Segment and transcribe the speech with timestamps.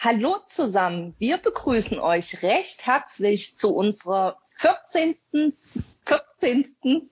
[0.00, 5.16] Hallo zusammen, wir begrüßen euch recht herzlich zu unserer 14.
[6.06, 7.10] 14.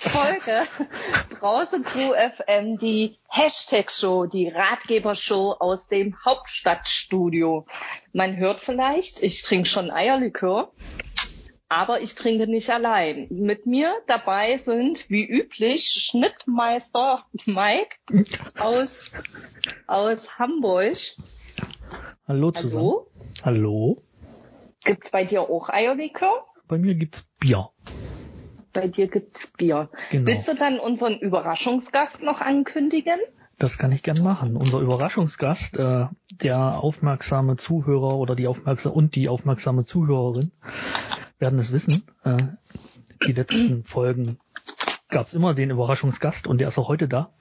[0.00, 0.66] Folge
[1.38, 7.66] Brause Crew FM, die Hashtag Show, die Ratgeber Show aus dem Hauptstadtstudio.
[8.12, 10.72] Man hört vielleicht, ich trinke schon Eierlikör,
[11.70, 13.28] aber ich trinke nicht allein.
[13.30, 17.96] Mit mir dabei sind wie üblich Schnittmeister Mike
[18.58, 19.12] aus,
[19.86, 20.96] aus Hamburg.
[22.26, 22.84] Hallo zusammen.
[22.84, 23.06] Hallo.
[23.44, 24.02] Hallo.
[24.84, 26.44] Gibt's bei dir auch Eierlikör?
[26.66, 27.70] Bei mir gibt's Bier.
[28.72, 29.90] Bei dir gibt's Bier.
[30.10, 30.26] Genau.
[30.26, 33.20] Willst du dann unseren Überraschungsgast noch ankündigen?
[33.58, 34.56] Das kann ich gern machen.
[34.56, 40.50] Unser Überraschungsgast, äh, der aufmerksame Zuhörer oder die aufmerksame und die aufmerksame Zuhörerin
[41.40, 42.04] werden es wissen.
[42.22, 42.36] Äh,
[43.26, 44.38] die letzten Folgen
[45.08, 47.32] gab's immer den Überraschungsgast und der ist auch heute da.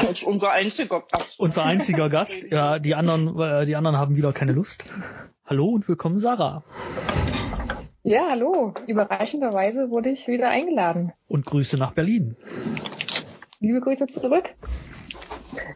[0.00, 1.38] Das ist unser einziger Gast.
[1.40, 2.44] Unser einziger Gast.
[2.50, 4.84] Ja, die anderen, äh, die anderen haben wieder keine Lust.
[5.44, 6.62] Hallo und willkommen, Sarah.
[8.02, 8.74] Ja, hallo.
[8.86, 11.12] Überraschenderweise wurde ich wieder eingeladen.
[11.26, 12.36] Und Grüße nach Berlin.
[13.60, 14.54] Liebe Grüße zurück.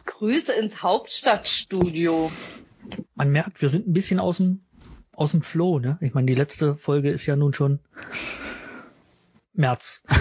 [0.05, 2.31] Grüße ins Hauptstadtstudio.
[3.15, 4.65] Man merkt, wir sind ein bisschen aus dem,
[5.19, 5.97] aus dem Flow, ne?
[5.99, 7.79] Ich meine, die letzte Folge ist ja nun schon
[9.53, 10.03] März.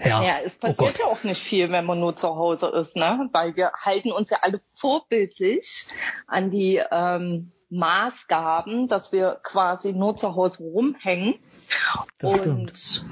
[0.00, 2.68] Ja, ja es oh passiert oh ja auch nicht viel, wenn man nur zu Hause
[2.68, 3.28] ist, ne?
[3.32, 5.88] Weil wir halten uns ja alle vorbildlich
[6.28, 11.34] an die ähm, Maßgaben, dass wir quasi nur zu Hause rumhängen
[12.18, 13.04] das und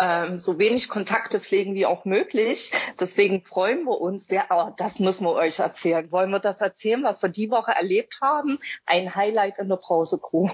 [0.00, 2.72] ähm, so wenig Kontakte pflegen wie auch möglich.
[2.98, 4.30] Deswegen freuen wir uns.
[4.30, 6.10] Wir, oh, das müssen wir euch erzählen.
[6.10, 8.58] Wollen wir das erzählen, was wir die Woche erlebt haben?
[8.86, 10.48] Ein Highlight in der Brause-Crew.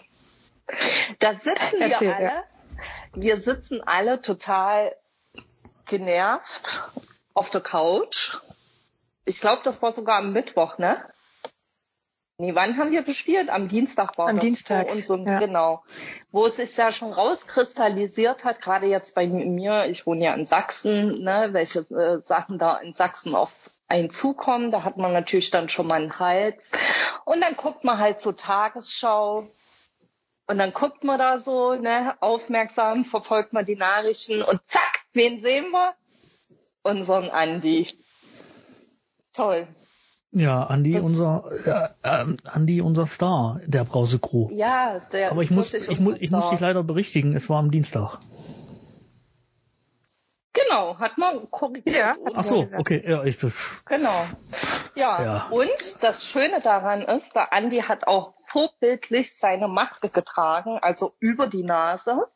[1.20, 2.24] Da sitzen Erzähl, wir alle.
[2.24, 2.44] Ja
[3.17, 4.94] wir sitzen alle total
[5.86, 6.91] genervt
[7.34, 8.36] auf der Couch.
[9.24, 11.02] Ich glaube, das war sogar am Mittwoch, ne?
[12.39, 13.48] Nee, wann haben wir gespielt?
[13.48, 14.45] Am Dienstag war Am das.
[14.45, 14.91] Dienstag.
[14.91, 15.39] Und so, ja.
[15.39, 15.83] Genau.
[16.30, 20.45] Wo es sich ja schon rauskristallisiert hat, gerade jetzt bei mir, ich wohne ja in
[20.45, 24.70] Sachsen, ne, welche äh, Sachen da in Sachsen auf einen zukommen.
[24.70, 26.73] Da hat man natürlich dann schon mal einen Hals.
[27.25, 29.48] Und dann guckt man halt so Tagesschau
[30.48, 35.41] und dann guckt man da so, ne, aufmerksam, verfolgt man die Nachrichten und zack, wen
[35.41, 35.95] sehen wir?
[36.83, 37.89] Unseren Andi.
[39.33, 39.67] Toll.
[40.33, 41.51] Ja, Andi, das, unser,
[42.03, 44.48] äh, äh, Andi, unser Star der Brause Crew.
[44.51, 47.70] Ja, der Aber ich muss, ich muss, ich muss dich leider berichtigen, es war am
[47.70, 48.19] Dienstag.
[50.53, 51.97] Genau, hat man korrigiert.
[51.97, 52.17] Ja.
[52.35, 53.39] Ach so, okay, ja, ich.
[53.85, 54.27] Genau.
[54.95, 55.23] Ja.
[55.23, 55.48] ja.
[55.51, 61.47] Und das Schöne daran ist, der Andi hat auch vorbildlich seine Maske getragen, also über
[61.47, 62.27] die Nase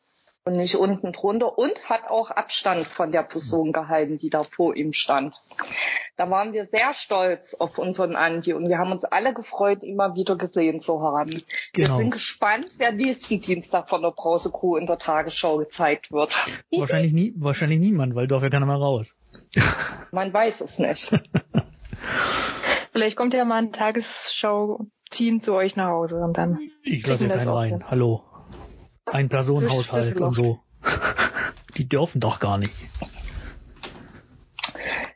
[0.45, 4.77] und nicht unten drunter und hat auch Abstand von der Person gehalten, die da vor
[4.77, 5.41] ihm stand.
[6.21, 9.97] Da waren wir sehr stolz auf unseren Andi und wir haben uns alle gefreut, ihn
[9.97, 11.31] mal wieder gesehen zu haben.
[11.73, 11.89] Genau.
[11.89, 16.37] Wir sind gespannt, wer nächsten Dienstag von der Brause Crew in der Tagesschau gezeigt wird.
[16.73, 19.17] Wahrscheinlich nie, wahrscheinlich niemand, weil darf ja keiner mehr raus.
[20.13, 21.11] Man weiß es nicht.
[22.93, 26.59] Vielleicht kommt ja mal ein Tagesschau-Team zu euch nach Hause und dann.
[26.83, 27.71] Ich lasse ja keinen rein.
[27.71, 27.91] Hin.
[27.91, 28.25] Hallo.
[29.07, 30.61] Ein Personenhaushalt und so.
[31.79, 32.85] Die dürfen doch gar nicht.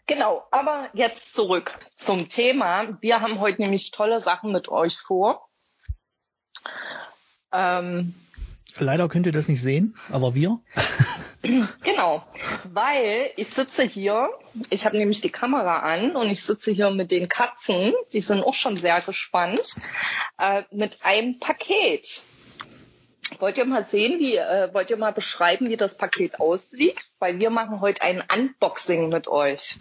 [0.06, 3.00] Genau, aber jetzt zurück zum Thema.
[3.00, 5.48] Wir haben heute nämlich tolle Sachen mit euch vor.
[7.52, 8.14] Ähm,
[8.76, 10.60] Leider könnt ihr das nicht sehen, aber wir.
[11.82, 12.24] genau,
[12.64, 14.30] weil ich sitze hier,
[14.70, 18.42] ich habe nämlich die Kamera an und ich sitze hier mit den Katzen, die sind
[18.42, 19.76] auch schon sehr gespannt,
[20.38, 22.24] äh, mit einem Paket.
[23.38, 27.10] Wollt ihr mal sehen, wie, äh, wollt ihr mal beschreiben, wie das Paket aussieht?
[27.20, 29.78] Weil wir machen heute ein Unboxing mit euch.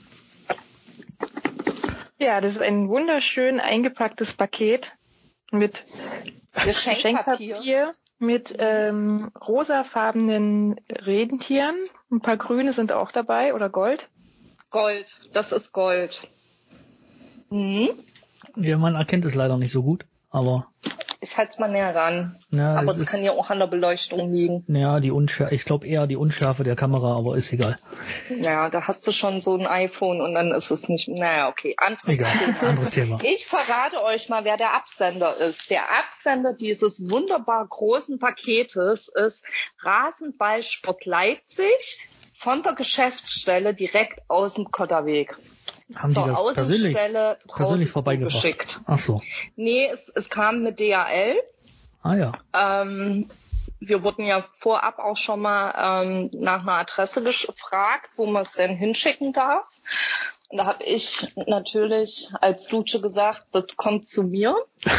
[2.23, 4.94] Ja, das ist ein wunderschön eingepacktes Paket
[5.51, 5.84] mit
[6.53, 11.75] Geschenkpapier, Geschenkpapier mit ähm, rosafarbenen Redentieren.
[12.09, 14.07] Ein paar grüne sind auch dabei oder Gold.
[14.69, 16.25] Gold, das ist Gold.
[17.50, 17.89] Mhm.
[18.56, 20.68] Ja, man erkennt es leider nicht so gut, aber
[21.24, 22.38] ich halte es mal näher ran.
[22.52, 24.66] Ja, aber es kann ja auch an der Beleuchtung liegen.
[24.68, 27.78] Ja, die Unschärfe, ich glaube eher die Unschärfe der Kamera, aber ist egal.
[28.42, 31.75] Ja, da hast du schon so ein iPhone und dann ist es nicht, naja, okay,
[31.78, 32.60] anderes egal, Thema.
[32.70, 33.20] anderes Thema.
[33.24, 35.72] Ich verrate euch mal, wer der Absender ist.
[35.72, 39.46] Der Absender dieses wunderbar großen Paketes ist
[39.80, 45.36] Rasenballsport Leipzig von der Geschäftsstelle direkt aus dem Kotterweg
[45.95, 46.97] haben zur die das persönlich,
[47.47, 48.33] persönlich vorbeigebracht?
[48.33, 48.81] Geschickt.
[48.85, 49.21] Ach so.
[49.56, 51.35] Nee, es, es kam mit DHL.
[52.01, 52.31] Ah ja.
[52.53, 53.30] Ähm,
[53.80, 58.53] wir wurden ja vorab auch schon mal ähm, nach einer Adresse gefragt, wo man es
[58.53, 59.68] denn hinschicken darf.
[60.50, 64.56] Und da habe ich natürlich als Lutsche gesagt, das kommt zu mir.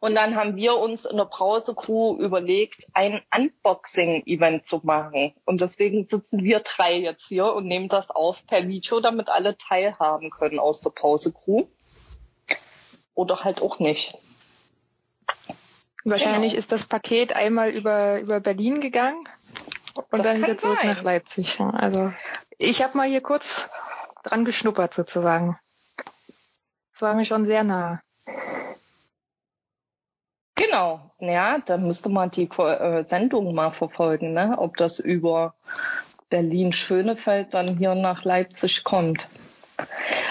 [0.00, 5.34] Und dann haben wir uns in der Pause-Crew überlegt, ein Unboxing-Event zu machen.
[5.44, 9.56] Und deswegen sitzen wir drei jetzt hier und nehmen das auf per Video, damit alle
[9.58, 11.66] teilhaben können aus der Pause-Crew.
[13.14, 14.16] Oder halt auch nicht.
[16.04, 16.58] Wahrscheinlich genau.
[16.60, 19.28] ist das Paket einmal über, über Berlin gegangen
[19.94, 20.88] und das dann wieder zurück sein.
[20.88, 21.60] nach Leipzig.
[21.60, 22.12] Also
[22.56, 23.68] ich habe mal hier kurz
[24.22, 25.58] dran geschnuppert sozusagen.
[26.92, 28.00] Das war mir schon sehr nah.
[30.68, 34.56] Genau, ja, da müsste man die äh, Sendung mal verfolgen, ne?
[34.58, 35.54] ob das über
[36.28, 39.28] Berlin-Schönefeld dann hier nach Leipzig kommt.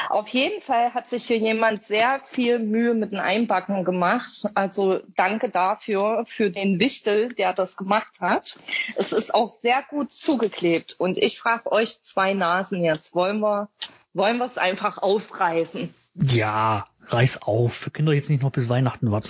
[0.09, 4.47] Auf jeden Fall hat sich hier jemand sehr viel Mühe mit dem Einbacken gemacht.
[4.53, 8.57] Also danke dafür, für den Wichtel, der das gemacht hat.
[8.95, 10.95] Es ist auch sehr gut zugeklebt.
[10.99, 13.15] Und ich frage euch zwei Nasen jetzt.
[13.15, 13.69] Wollen wir,
[14.13, 15.93] wollen wir es einfach aufreißen?
[16.13, 17.85] Ja, reiß auf.
[17.85, 19.29] Wir können doch jetzt nicht noch bis Weihnachten warten.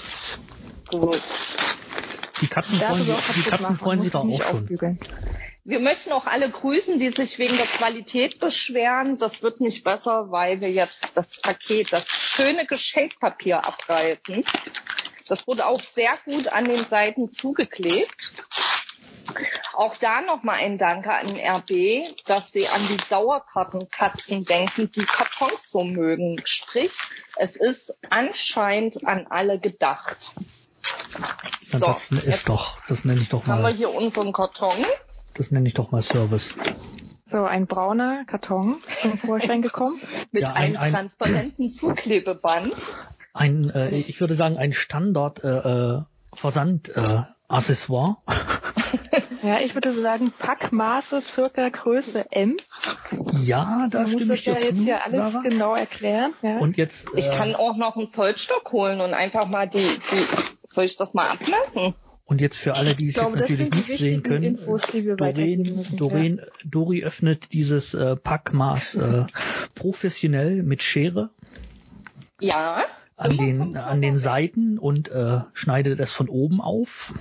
[0.88, 1.22] Gut.
[2.42, 4.45] Die Katzen freuen, sich, die Katzen freuen sich doch auch schon.
[4.45, 5.00] Aufbügeln.
[5.63, 9.18] Wir möchten auch alle grüßen, die sich wegen der Qualität beschweren.
[9.18, 14.45] Das wird nicht besser, weil wir jetzt das Paket, das schöne Geschenkpapier abreißen.
[15.28, 18.45] Das wurde auch sehr gut an den Seiten zugeklebt.
[19.74, 25.69] Auch da nochmal ein Danke an RB, dass sie an die Dauerkartenkatzen denken, die Kartons
[25.69, 26.42] so mögen.
[26.45, 26.94] Sprich,
[27.36, 30.31] es ist anscheinend an alle gedacht.
[31.62, 33.56] So, das ist doch, das nenne ich doch mal.
[33.56, 34.86] Haben wir hier unseren Karton.
[35.33, 36.56] Das nenne ich doch mal Service.
[37.25, 40.00] So, ein brauner Karton zum Vorschein gekommen.
[40.31, 42.74] Mit ja, ein, einem transparenten Zuklebeband.
[43.33, 46.01] Ein, äh, ich würde sagen, ein Standard äh, äh
[46.33, 48.18] Versand äh, Accessoire.
[49.44, 52.57] ja, ich würde sagen Packmaße circa Größe M.
[53.42, 54.65] Ja, da stimme ich dir ja zu.
[54.65, 55.42] jetzt hier alles Sarah.
[55.42, 56.33] genau erklären.
[56.42, 56.57] Ja.
[56.57, 57.07] Und jetzt.
[57.13, 60.98] Äh, ich kann auch noch einen Zollstock holen und einfach mal die, die soll ich
[60.98, 61.95] das mal abmessen?
[62.25, 66.38] Und jetzt für alle, die es jetzt natürlich nicht sehen können, Infos, Doreen, müssen, Doreen,
[66.38, 66.45] ja.
[66.65, 69.25] Dori öffnet dieses äh, Packmaß äh,
[69.75, 71.30] professionell mit Schere.
[72.42, 72.83] Ja.
[73.15, 77.13] An den, an den Seiten und äh, schneidet es von oben auf.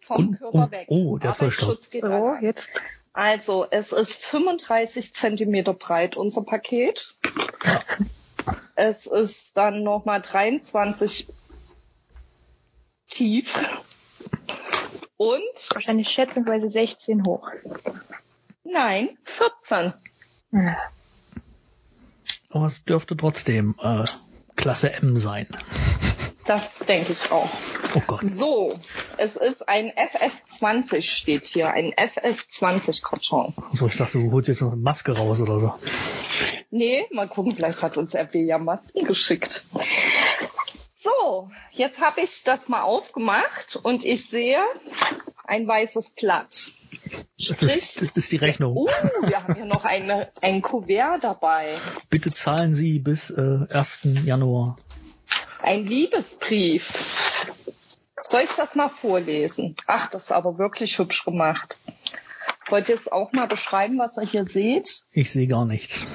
[0.00, 0.86] Vom und, Körper weg.
[0.88, 1.80] Oh, der Zollstock.
[1.80, 2.68] So, jetzt.
[3.12, 7.14] Also, es ist 35 Zentimeter breit, unser Paket.
[7.64, 7.80] Ja.
[8.74, 11.28] Es ist dann nochmal 23
[13.10, 13.54] tief.
[15.18, 15.40] Und?
[15.72, 17.48] Wahrscheinlich schätzungsweise 16 hoch.
[18.64, 19.92] Nein, 14.
[22.50, 24.04] Aber es dürfte trotzdem äh,
[24.56, 25.46] Klasse M sein.
[26.46, 27.48] Das denke ich auch.
[27.94, 28.22] Oh Gott.
[28.22, 28.74] So,
[29.16, 33.54] es ist ein FF20 steht hier, ein FF20 Karton.
[33.72, 35.74] So, ich dachte, du holst jetzt noch eine Maske raus oder so.
[36.70, 39.62] Nee, mal gucken, vielleicht hat uns RB ja Masken geschickt.
[40.94, 44.62] So, jetzt habe ich das mal aufgemacht und ich sehe
[45.44, 46.72] ein weißes Blatt.
[47.36, 48.76] Das ist, das ist die Rechnung.
[48.76, 48.88] Oh,
[49.26, 51.76] wir haben hier noch eine, ein Kuvert dabei.
[52.08, 54.00] Bitte zahlen Sie bis äh, 1.
[54.24, 54.78] Januar.
[55.62, 57.46] Ein Liebesbrief.
[58.20, 59.76] Soll ich das mal vorlesen?
[59.86, 61.76] Ach, das ist aber wirklich hübsch gemacht.
[62.68, 65.02] Wollt ihr es auch mal beschreiben, was ihr hier seht?
[65.12, 66.06] Ich sehe gar nichts.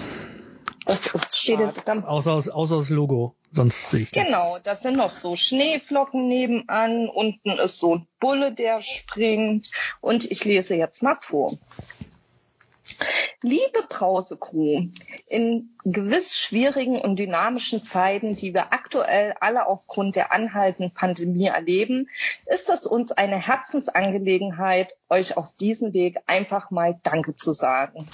[0.86, 1.74] Das ist schade.
[1.86, 3.36] Dann, außer, außer das Logo.
[3.52, 4.66] Sonst sehe ich Genau, nichts.
[4.66, 7.10] das sind noch so Schneeflocken nebenan.
[7.10, 9.72] Unten ist so ein Bulle, der springt.
[10.02, 11.58] Und ich lese jetzt mal vor.
[13.44, 14.88] Liebe Brause-Crew,
[15.28, 22.10] in gewiss schwierigen und dynamischen Zeiten, die wir aktuell alle aufgrund der anhaltenden Pandemie erleben,
[22.48, 28.08] ist es uns eine Herzensangelegenheit, euch auf diesem Weg einfach mal Danke zu sagen.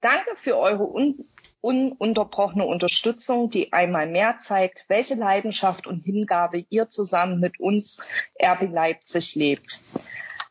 [0.00, 1.22] Danke für eure un
[1.60, 8.00] ununterbrochene Unterstützung, die einmal mehr zeigt, welche Leidenschaft und Hingabe ihr zusammen mit uns
[8.42, 9.80] RB Leipzig lebt.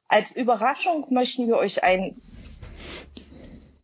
[0.08, 2.16] Als Überraschung möchten wir euch ein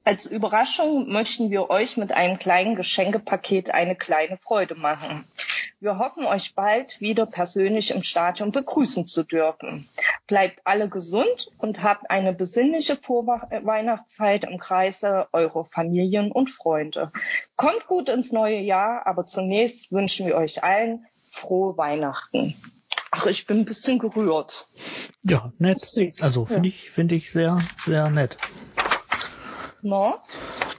[0.08, 5.26] als Überraschung möchten wir euch mit einem kleinen Geschenkepaket eine kleine Freude machen.
[5.82, 9.90] Wir hoffen, euch bald wieder persönlich im Stadion begrüßen zu dürfen.
[10.26, 17.12] Bleibt alle gesund und habt eine besinnliche Vorweihnachtszeit im Kreise eurer Familien und Freunde.
[17.58, 22.56] Kommt gut ins neue Jahr, aber zunächst wünschen wir euch allen frohe Weihnachten.
[23.12, 24.68] Ach, ich bin ein bisschen gerührt.
[25.24, 25.82] Ja, nett.
[26.22, 26.76] Also finde ja.
[26.76, 28.38] ich, finde ich sehr, sehr nett.
[29.82, 30.22] No?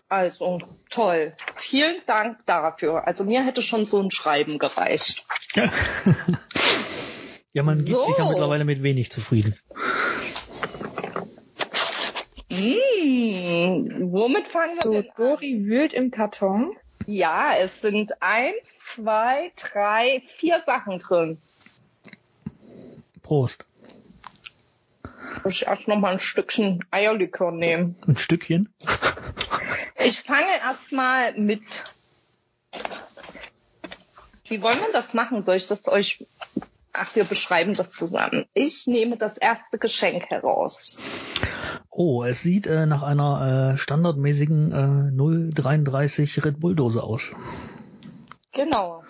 [0.09, 1.35] Also, toll.
[1.57, 3.07] Vielen Dank dafür.
[3.07, 5.25] Also mir hätte schon so ein Schreiben gereicht.
[7.55, 7.87] Ja, man so.
[7.87, 9.59] gibt sich ja mittlerweile mit wenig zufrieden.
[12.51, 15.17] Mmh, womit fangen wir so, denn an?
[15.17, 16.77] Dori wühlt im Karton.
[17.07, 21.39] Ja, es sind eins, zwei, drei, vier Sachen drin.
[23.23, 23.65] Prost.
[25.49, 27.97] Ich erst noch mal ein Stückchen Eierlikör nehmen.
[28.07, 28.73] Ein Stückchen?
[30.05, 31.63] Ich fange erstmal mit.
[34.47, 35.43] Wie wollen wir das machen?
[35.43, 36.25] Soll ich das euch
[37.01, 38.47] Ach, wir beschreiben das zusammen.
[38.55, 40.99] Ich nehme das erste Geschenk heraus.
[41.91, 47.31] Oh, es sieht äh, nach einer äh, standardmäßigen äh, 033 Red Bull Dose aus.
[48.53, 49.05] Genau.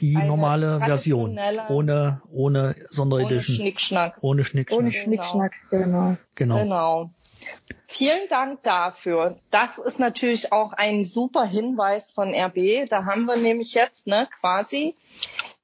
[0.00, 1.38] Die normale Version.
[1.68, 3.56] Ohne, ohne Sonderedition.
[3.56, 4.18] Ohne Schnickschnack.
[4.20, 4.80] Ohne Schnickschnack.
[4.80, 6.16] Ohne Schnickschnack, genau.
[6.34, 6.58] Genau.
[6.58, 7.10] genau.
[7.86, 9.36] Vielen Dank dafür.
[9.50, 12.88] Das ist natürlich auch ein super Hinweis von RB.
[12.88, 14.94] Da haben wir nämlich jetzt ne, quasi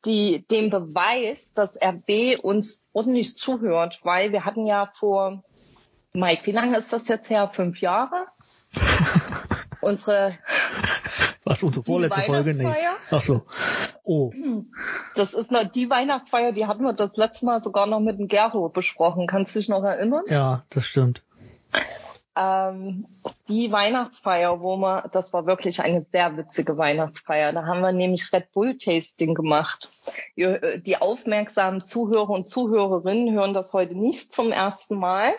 [0.04, 5.42] die, den Beweis, dass RB uns ordentlich zuhört, weil wir hatten ja vor,
[6.12, 7.48] Mike, wie lange ist das jetzt her?
[7.52, 8.26] Fünf Jahre?
[9.80, 10.36] unsere
[11.48, 12.54] was unsere vorletzte Folge?
[12.54, 12.70] Nee.
[13.10, 13.42] Ach so.
[14.10, 14.32] Oh.
[15.14, 18.26] Das ist noch die Weihnachtsfeier, die hatten wir das letzte Mal sogar noch mit dem
[18.26, 19.26] Gero besprochen.
[19.26, 20.24] Kannst du dich noch erinnern?
[20.28, 21.22] Ja, das stimmt
[22.38, 23.06] ähm,
[23.48, 27.52] die Weihnachtsfeier, wo wir, das war wirklich eine sehr witzige Weihnachtsfeier.
[27.52, 29.90] Da haben wir nämlich Red Bull Tasting gemacht.
[30.36, 35.34] Äh, die aufmerksamen Zuhörer und Zuhörerinnen hören das heute nicht zum ersten Mal,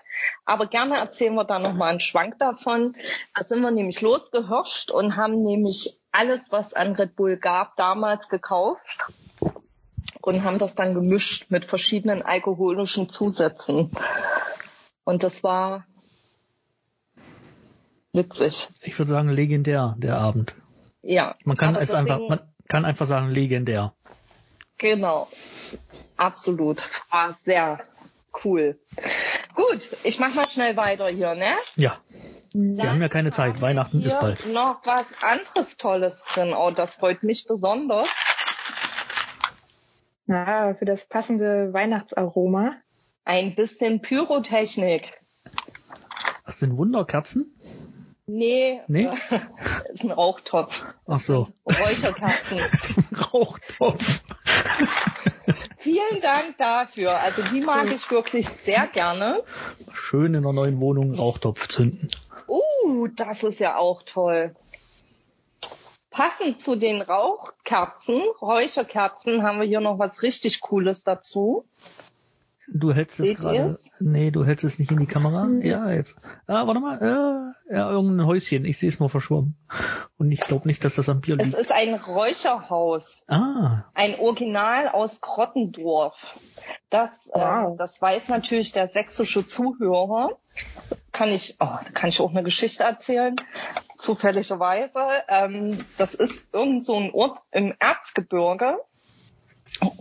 [0.45, 2.95] aber gerne erzählen wir da nochmal einen Schwank davon.
[3.33, 8.27] Da sind wir nämlich losgehirscht und haben nämlich alles, was an Red Bull gab, damals
[8.27, 9.05] gekauft
[10.21, 13.89] und haben das dann gemischt mit verschiedenen alkoholischen Zusätzen.
[15.05, 15.85] Und das war
[18.13, 18.69] witzig.
[18.81, 20.53] Ich würde sagen legendär, der Abend.
[21.01, 21.33] Ja.
[21.43, 23.93] Man kann es einfach, man kann einfach sagen legendär.
[24.77, 25.27] Genau.
[26.17, 26.87] Absolut.
[26.95, 27.79] Es war sehr
[28.43, 28.79] cool.
[29.55, 31.51] Gut, ich mach mal schnell weiter hier, ne?
[31.75, 31.97] Ja.
[32.53, 33.61] Wir haben ja keine Zeit.
[33.61, 34.45] Weihnachten ist bald.
[34.47, 36.53] Noch was anderes Tolles drin.
[36.53, 38.09] Oh, das freut mich besonders.
[40.25, 42.73] Ja, für das passende Weihnachtsaroma.
[43.25, 45.13] Ein bisschen Pyrotechnik.
[46.45, 47.55] Das sind Wunderkerzen?
[48.31, 49.09] Nee, nee?
[49.91, 50.85] Ist ein Rauchtopf.
[51.07, 51.47] Ach so.
[51.65, 52.59] Räucherkerzen.
[53.11, 54.21] ein Rauchtopf.
[55.77, 57.19] Vielen Dank dafür.
[57.19, 59.43] Also die mag ich wirklich sehr gerne.
[59.91, 62.07] Schön in der neuen Wohnung Rauchtopf zünden.
[62.47, 64.55] Uh, das ist ja auch toll.
[66.11, 71.65] Passend zu den Rauchkerzen, Räucherkerzen, haben wir hier noch was richtig Cooles dazu.
[72.71, 73.77] Du hältst es gerade.
[73.99, 75.45] Nee, du hältst es nicht in die Kamera.
[75.45, 75.61] Mhm.
[75.61, 76.17] Ja, jetzt.
[76.47, 76.99] Ah, warte mal.
[77.01, 78.65] Ja, ja, irgendein Häuschen.
[78.65, 79.55] Ich sehe es nur verschwommen.
[80.17, 81.53] Und ich glaube nicht, dass das am Bier liegt.
[81.53, 83.23] Es ist ein Räucherhaus.
[83.27, 83.85] Ah.
[83.93, 86.39] Ein Original aus Grottendorf.
[86.89, 87.73] Das, äh, wow.
[87.73, 90.37] äh, das weiß natürlich der sächsische Zuhörer.
[91.11, 93.35] Kann ich, oh, kann ich auch eine Geschichte erzählen.
[93.97, 94.99] Zufälligerweise.
[95.27, 98.77] Ähm, das ist irgend so ein Ort im Erzgebirge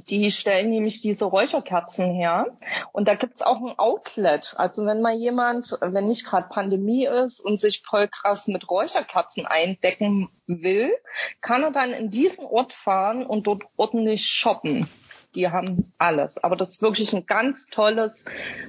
[0.08, 2.46] die stellen nämlich diese Räucherkerzen her.
[2.92, 4.54] Und da gibt's auch ein Outlet.
[4.56, 9.46] Also wenn mal jemand, wenn nicht gerade Pandemie ist und sich voll krass mit Räucherkerzen
[9.46, 10.90] eindecken will,
[11.40, 14.88] kann er dann in diesen Ort fahren und dort ordentlich shoppen.
[15.34, 16.42] Die haben alles.
[16.42, 18.24] Aber das ist wirklich ein ganz tolles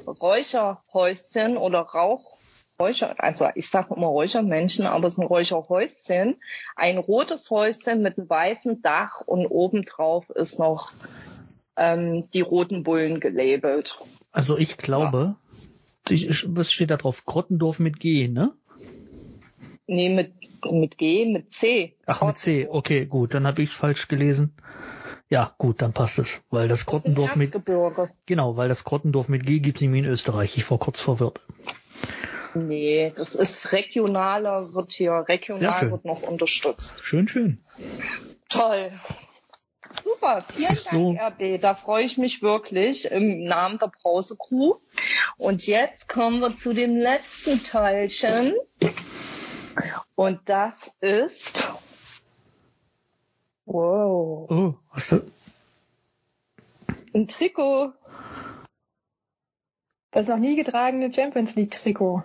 [0.06, 2.39] Räucherhäuschen oder Rauch
[2.82, 6.38] Räucher, also ich sage immer Räuchermännchen, aber es ist ein Räucherhäuschen.
[6.78, 10.94] Ein rotes Häuschen mit einem weißen Dach und obendrauf ist noch
[11.76, 14.00] ähm, die roten Bullen gelabelt.
[14.32, 15.36] Also ich glaube,
[16.08, 16.16] ja.
[16.16, 17.26] ich, was steht da drauf?
[17.26, 18.54] Grottendorf mit G, ne?
[19.86, 20.32] Nee, mit,
[20.72, 21.98] mit G, mit C.
[22.06, 24.54] Ach, mit C, okay, gut, dann habe ich es falsch gelesen.
[25.28, 26.44] Ja, gut, dann passt es.
[26.50, 27.54] Weil das, das Grottendorf mit.
[28.26, 30.58] Genau, weil das Grottendorf mit G gibt's nämlich in Österreich.
[30.58, 31.42] Ich war kurz verwirrt.
[32.54, 37.04] Nee, das ist regionaler, wird hier regional wird noch unterstützt.
[37.04, 37.64] Schön, schön.
[38.50, 38.92] Toll.
[40.04, 41.12] Super, vielen Dank, so.
[41.12, 41.62] RB.
[41.62, 44.76] Da freue ich mich wirklich im Namen der Brause Crew.
[45.38, 48.56] Und jetzt kommen wir zu dem letzten Teilchen.
[50.16, 51.72] Und das ist.
[53.66, 54.50] Wow.
[54.50, 55.22] Oh, was ist das?
[57.14, 57.94] Ein Trikot.
[60.12, 62.24] Das noch nie getragene Champions League Trikot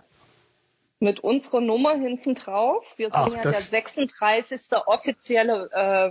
[1.05, 2.95] mit unserer Nummer hinten drauf.
[2.97, 4.61] Wir sind Ach, ja der 36.
[4.87, 6.11] offizielle äh,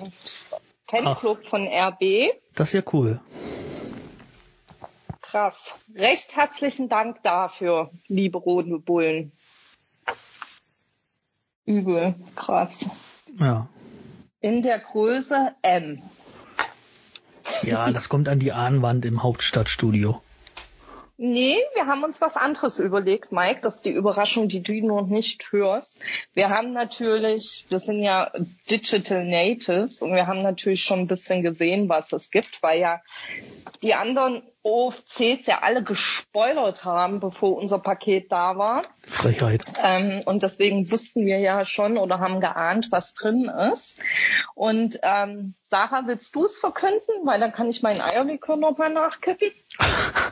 [0.88, 1.50] Fanclub Ach.
[1.50, 2.30] von RB.
[2.56, 3.20] Das ist ja cool.
[5.22, 5.80] Krass.
[5.96, 9.32] Recht herzlichen Dank dafür, liebe Roten Bullen.
[11.66, 12.14] Übel.
[12.36, 12.88] Krass.
[13.40, 13.68] Ja.
[14.42, 16.04] In der Größe M.
[17.64, 20.22] Ja, das kommt an die Ahnwand im Hauptstadtstudio.
[21.18, 23.60] Nee, wir haben uns was anderes überlegt, Mike.
[23.62, 26.00] Das ist die Überraschung, die du noch nicht hörst.
[26.34, 28.32] Wir haben natürlich, wir sind ja
[28.70, 33.02] Digital Natives und wir haben natürlich schon ein bisschen gesehen, was es gibt, weil ja
[33.84, 38.82] die anderen OFCs ja alle gespoilert haben, bevor unser Paket da war.
[39.04, 39.66] Frechheit.
[39.84, 44.00] Ähm, und deswegen wussten wir ja schon oder haben geahnt, was drin ist.
[44.56, 47.26] Und ähm, Sarah, willst du es verkünden?
[47.26, 49.52] Weil dann kann ich meinen Eierlikör nochmal nachkippen.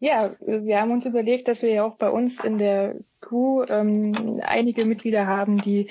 [0.00, 4.40] Ja, wir haben uns überlegt, dass wir ja auch bei uns in der Crew ähm,
[4.42, 5.88] einige Mitglieder haben, die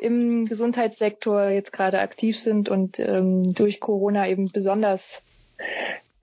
[0.00, 5.22] im Gesundheitssektor jetzt gerade aktiv sind und ähm, durch Corona eben besonders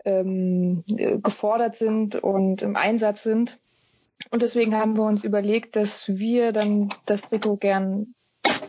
[0.03, 3.57] ähm, gefordert sind und im Einsatz sind.
[4.29, 8.13] Und deswegen haben wir uns überlegt, dass wir dann das Trikot gern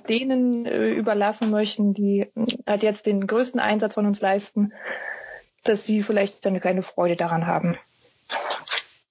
[0.09, 2.27] denen äh, überlassen möchten, die
[2.67, 4.73] halt jetzt den größten Einsatz von uns leisten,
[5.65, 7.77] dass sie vielleicht dann eine kleine Freude daran haben.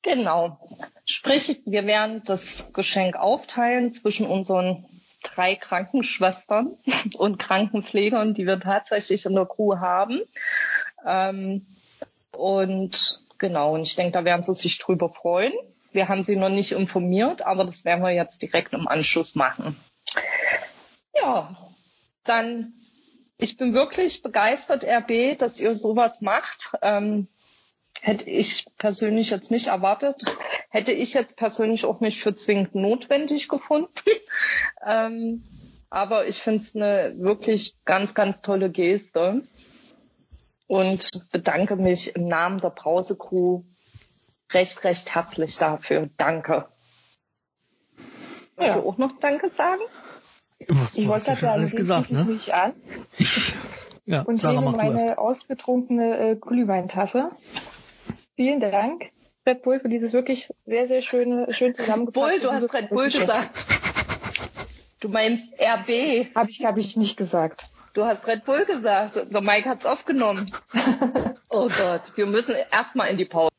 [0.01, 0.57] Genau.
[1.05, 4.85] Sprich, wir werden das Geschenk aufteilen zwischen unseren
[5.23, 6.77] drei Krankenschwestern
[7.17, 10.21] und Krankenpflegern, die wir tatsächlich in der Crew haben.
[11.05, 11.65] Ähm,
[12.31, 15.53] und genau, und ich denke, da werden sie sich drüber freuen.
[15.91, 19.75] Wir haben sie noch nicht informiert, aber das werden wir jetzt direkt im Anschluss machen.
[21.13, 21.55] Ja,
[22.23, 22.73] dann,
[23.37, 26.71] ich bin wirklich begeistert, RB, dass ihr sowas macht.
[26.81, 27.27] Ähm,
[28.01, 30.23] hätte ich persönlich jetzt nicht erwartet.
[30.69, 33.91] Hätte ich jetzt persönlich auch nicht für zwingend notwendig gefunden.
[34.85, 35.43] ähm,
[35.89, 39.43] aber ich finde es eine wirklich ganz, ganz tolle Geste
[40.67, 43.63] und bedanke mich im Namen der Brause-Crew
[44.51, 46.09] recht, recht herzlich dafür.
[46.17, 46.67] Danke.
[48.59, 48.73] Ja.
[48.73, 49.81] du auch noch Danke sagen?
[50.67, 52.23] Was, ich wollte gerade sagen, alles gesagt, ne?
[52.23, 52.73] mich an
[54.05, 57.31] ja, und nehme meine ausgetrunkene äh, Glühweintasse
[58.41, 59.11] Vielen Dank,
[59.45, 62.39] Red Bull, für dieses wirklich sehr, sehr schöne, schön zusammengefasste.
[62.39, 63.51] Bull, du hast Red Bull gesagt.
[64.99, 66.33] Du meinst RB.
[66.33, 67.65] Habe ich, habe ich nicht gesagt.
[67.93, 69.27] Du hast Red Bull gesagt.
[69.31, 70.51] Der Mike hat's aufgenommen.
[71.49, 73.51] oh Gott, wir müssen erstmal in die Pause.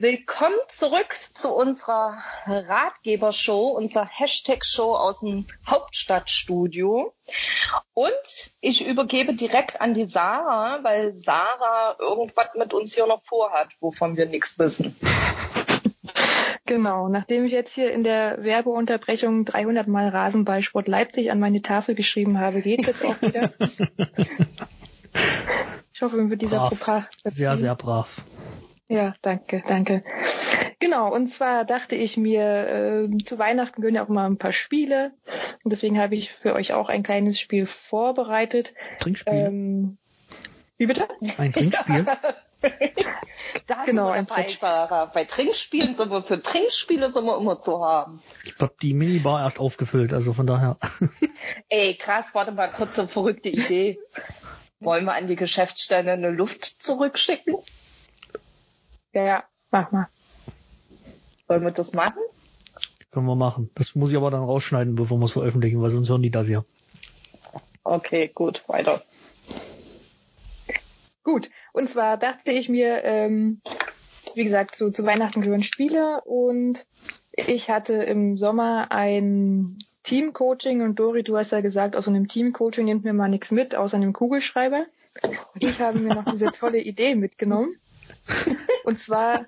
[0.00, 7.12] Willkommen zurück zu unserer Ratgebershow, unserer Hashtag-Show aus dem Hauptstadtstudio.
[7.94, 13.70] Und ich übergebe direkt an die Sarah, weil Sarah irgendwas mit uns hier noch vorhat,
[13.80, 14.94] wovon wir nichts wissen.
[16.64, 21.96] Genau, nachdem ich jetzt hier in der Werbeunterbrechung 300 Mal Rasenballsport Leipzig an meine Tafel
[21.96, 23.52] geschrieben habe, geht jetzt auch wieder.
[25.98, 28.22] Ich hoffe, mir wird dieser Fauxpas Sehr, sehr brav.
[28.88, 30.02] Ja, danke, danke.
[30.80, 34.52] Genau, und zwar dachte ich mir, äh, zu Weihnachten gehören ja auch mal ein paar
[34.52, 35.12] Spiele.
[35.62, 38.74] Und deswegen habe ich für euch auch ein kleines Spiel vorbereitet.
[39.00, 39.34] Trinkspiel.
[39.34, 39.98] Ähm,
[40.78, 41.08] wie bitte?
[41.36, 42.06] Ein Trinkspiel.
[43.66, 45.06] da genau, ein dabei, Sarah.
[45.06, 48.22] Bei Trinkspielen sind wir für Trinkspiele sind wir immer zu haben.
[48.44, 50.78] Ich habe die Minibar erst aufgefüllt, also von daher.
[51.68, 53.98] Ey, krass, warte mal, kurze verrückte Idee.
[54.80, 57.56] Wollen wir an die Geschäftsstelle eine Luft zurückschicken?
[59.18, 60.08] Ja, ja, mach mal.
[61.48, 62.22] Wollen wir das machen?
[63.10, 63.68] Können wir machen.
[63.74, 66.46] Das muss ich aber dann rausschneiden, bevor wir es veröffentlichen, weil sonst hören die das
[66.46, 66.62] ja.
[67.82, 69.02] Okay, gut, weiter.
[71.24, 73.60] Gut, und zwar dachte ich mir, ähm,
[74.36, 76.86] wie gesagt, zu, zu Weihnachten gehören Spiele und
[77.32, 82.84] ich hatte im Sommer ein Teamcoaching und Dori, du hast ja gesagt, aus einem Teamcoaching
[82.84, 84.86] nimmt mir mal nichts mit, außer einem Kugelschreiber.
[85.24, 87.74] Und ich habe mir noch diese tolle Idee mitgenommen.
[88.84, 89.46] Und zwar,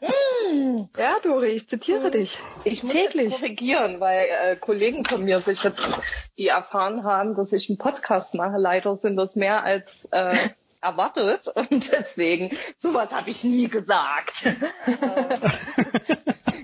[0.98, 2.38] ja, Dori, ich zitiere dich.
[2.64, 6.00] Ich muss täglich korrigieren, weil äh, Kollegen von mir sich jetzt,
[6.38, 10.36] die erfahren haben, dass ich einen Podcast mache, leider sind das mehr als äh,
[10.80, 14.44] erwartet und deswegen, sowas habe ich nie gesagt.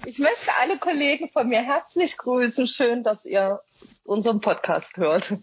[0.06, 2.66] ich möchte alle Kollegen von mir herzlich grüßen.
[2.66, 3.60] Schön, dass ihr
[4.04, 5.34] unseren Podcast hört.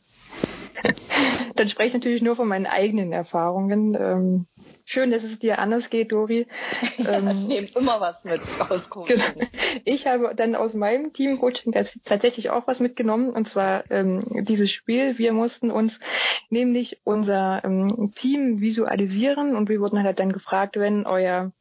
[1.55, 3.95] Dann spreche ich natürlich nur von meinen eigenen Erfahrungen.
[3.99, 4.47] Ähm,
[4.85, 6.45] Schön, dass es dir anders geht, Dori.
[6.97, 9.17] Ja, ähm, ich nehme immer was mit aus Coaching.
[9.17, 9.47] Genau.
[9.85, 14.71] Ich habe dann aus meinem Team Coaching tatsächlich auch was mitgenommen und zwar ähm, dieses
[14.71, 15.17] Spiel.
[15.17, 15.99] Wir mussten uns
[16.49, 21.51] nämlich unser ähm, Team visualisieren und wir wurden halt dann gefragt, wenn euer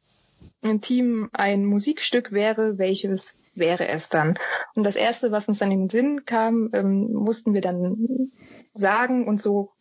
[0.81, 4.37] Team ein Musikstück wäre, welches wäre es dann?
[4.75, 8.31] Und das erste, was uns dann in den Sinn kam, ähm, mussten wir dann
[8.73, 9.71] sagen und so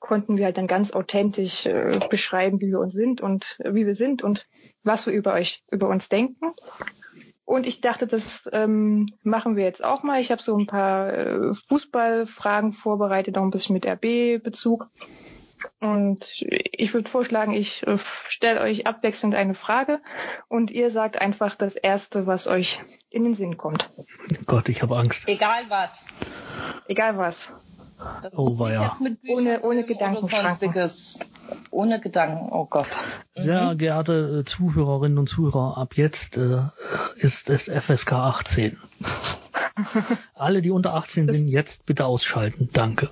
[0.00, 3.86] konnten wir halt dann ganz authentisch äh, beschreiben, wie wir uns sind und äh, wie
[3.86, 4.46] wir sind und
[4.82, 6.52] was wir über euch, über uns denken.
[7.44, 10.20] Und ich dachte, das ähm, machen wir jetzt auch mal.
[10.20, 14.88] Ich habe so ein paar äh, Fußballfragen vorbereitet, auch ein bisschen mit RB-Bezug.
[15.80, 20.00] Und ich würde vorschlagen, ich äh, stelle euch abwechselnd eine Frage
[20.48, 22.80] und ihr sagt einfach das Erste, was euch
[23.10, 23.90] in den Sinn kommt.
[24.46, 25.28] Gott, ich habe Angst.
[25.28, 26.08] Egal was.
[26.88, 27.52] Egal was.
[28.22, 28.94] Das oh, war ja.
[29.28, 30.28] ohne, ohne Gedanken.
[31.70, 32.88] Ohne Gedanken, oh Gott.
[33.34, 33.78] Sehr mhm.
[33.78, 36.62] geehrte äh, Zuhörerinnen und Zuhörer, ab jetzt äh,
[37.16, 38.78] ist es FSK 18.
[40.34, 42.70] Alle, die unter 18 das sind, jetzt bitte ausschalten.
[42.72, 43.10] Danke.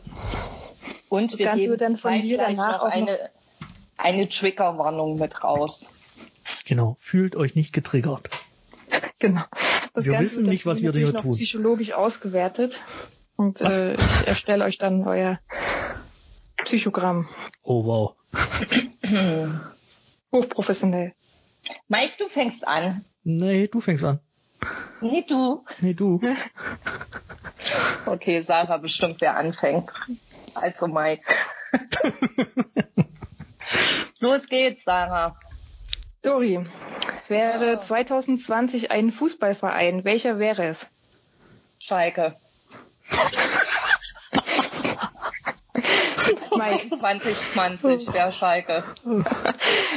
[1.08, 3.18] Und wir geben dann von mir danach noch eine,
[3.96, 5.90] eine Triggerwarnung mit raus.
[6.66, 8.30] Genau, fühlt euch nicht getriggert.
[9.18, 9.42] Genau.
[9.94, 11.32] Das wir Ganze wissen nicht, was wir hier tun.
[11.32, 12.82] psychologisch ausgewertet.
[13.36, 15.40] Und äh, ich erstelle euch dann euer
[16.64, 17.28] Psychogramm.
[17.62, 18.14] Oh wow.
[20.32, 21.12] Hochprofessionell.
[21.88, 23.04] Mike, du fängst an.
[23.22, 24.20] Nee, du fängst an.
[25.00, 25.64] Nee, du.
[25.80, 26.20] Nee, du.
[28.06, 29.92] okay, Sarah bestimmt, wer anfängt.
[30.54, 31.24] Also Mike.
[34.20, 35.36] Los geht's, Sarah.
[36.22, 36.64] Dori,
[37.28, 40.86] wäre 2020 ein Fußballverein, welcher wäre es?
[41.78, 42.34] Schalke.
[46.56, 48.84] Mike 2020 wäre Schalke.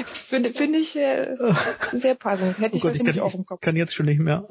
[0.06, 1.36] Finde find ich äh,
[1.92, 2.60] sehr passend.
[2.60, 3.62] Hätte oh ich, Gott, ich kann, auch im Kopf.
[3.62, 4.46] kann jetzt schon nicht mehr.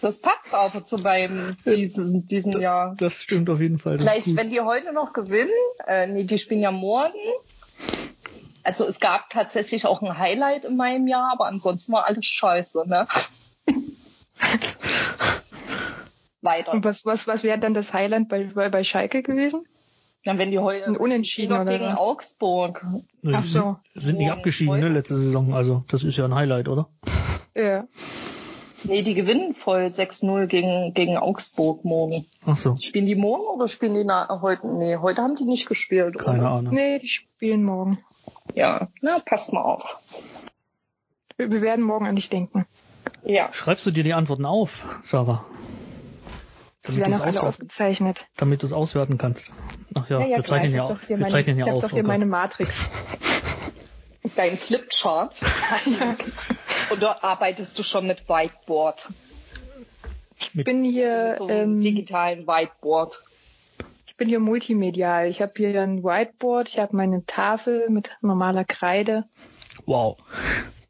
[0.00, 2.94] Das passt auch zu beim diesen, diesen Jahr.
[2.98, 3.98] Das stimmt auf jeden Fall.
[3.98, 5.50] Vielleicht, wenn die heute noch gewinnen,
[5.86, 7.18] äh, nee, die spielen ja morgen.
[8.62, 12.86] Also es gab tatsächlich auch ein Highlight in meinem Jahr, aber ansonsten war alles scheiße,
[12.86, 13.06] ne?
[16.42, 16.72] Weiter.
[16.72, 19.64] Und was, was, was wäre dann das Highlight bei, bei, bei Schalke gewesen?
[20.24, 21.98] Dann wenn die heute Unentschieden oder gegen was?
[21.98, 22.84] Augsburg.
[23.32, 23.76] Ach so.
[23.94, 25.54] Sind nicht abgeschieden, ne, letzte Saison.
[25.54, 26.88] Also, das ist ja ein Highlight, oder?
[27.54, 27.88] Ja.
[28.84, 32.26] Nee, die gewinnen voll 6-0 gegen, gegen Augsburg morgen.
[32.46, 32.76] Ach so.
[32.76, 34.68] Spielen die morgen oder spielen die na, heute?
[34.68, 36.16] Nee, heute haben die nicht gespielt.
[36.18, 36.50] Keine oder?
[36.50, 36.72] Ahnung.
[36.72, 37.98] Nee, die spielen morgen.
[38.54, 39.98] Ja, na, passt mal auf.
[41.36, 42.66] Wir, wir werden morgen an dich denken.
[43.24, 43.52] Ja.
[43.52, 45.44] Schreibst du dir die Antworten auf, Sarah?
[46.88, 48.26] Die werden auch alle aufgezeichnet.
[48.36, 49.50] Damit du es auswerten kannst.
[49.94, 51.08] Ach ja, ja, ja wir zeichnen ja, auf.
[51.08, 51.82] Wir meine, zeichnen ja ich auf.
[51.82, 52.90] doch hier oh meine Matrix.
[54.36, 55.36] Dein Flipchart.
[56.90, 59.08] Und dort arbeitest du schon mit Whiteboard.
[60.38, 63.22] Ich bin hier so ähm, digitalen Whiteboard.
[64.06, 65.28] Ich bin hier multimedial.
[65.28, 69.24] Ich habe hier ein Whiteboard, ich habe meine Tafel mit normaler Kreide.
[69.86, 70.16] Wow.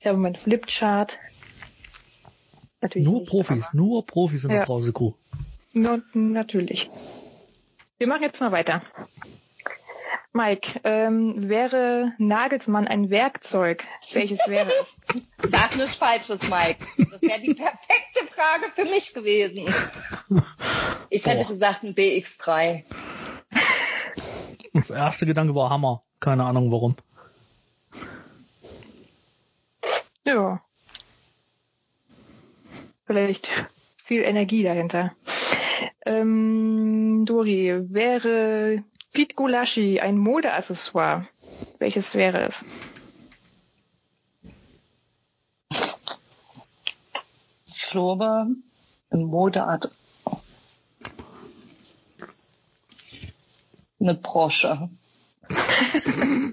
[0.01, 1.19] Ich habe mein Flipchart.
[2.81, 4.65] Natürlich nur nicht, Profis, nur Profis in der ja.
[4.65, 5.13] Brause-Crew.
[5.73, 6.89] No, natürlich.
[7.99, 8.83] Wir machen jetzt mal weiter.
[10.33, 13.85] Mike, ähm, wäre Nagelsmann ein Werkzeug?
[14.13, 15.29] Welches wäre es?
[15.51, 16.87] Sag nichts Falsches, Mike.
[17.11, 19.67] Das wäre die perfekte Frage für mich gewesen.
[21.11, 21.49] Ich hätte Boah.
[21.49, 22.85] gesagt ein BX3.
[24.75, 26.05] Der erste Gedanke war Hammer.
[26.21, 26.97] Keine Ahnung warum.
[30.25, 30.61] Ja.
[33.07, 33.49] Vielleicht
[34.05, 35.13] viel Energie dahinter.
[36.07, 38.83] Ähm, Dori, wäre
[39.13, 41.27] Pete Gulaschi ein Modeaccessoire?
[41.79, 42.65] Welches wäre es?
[47.67, 48.47] Ich glaube,
[49.11, 49.91] eine Modeart.
[54.01, 54.89] Eine Brosche.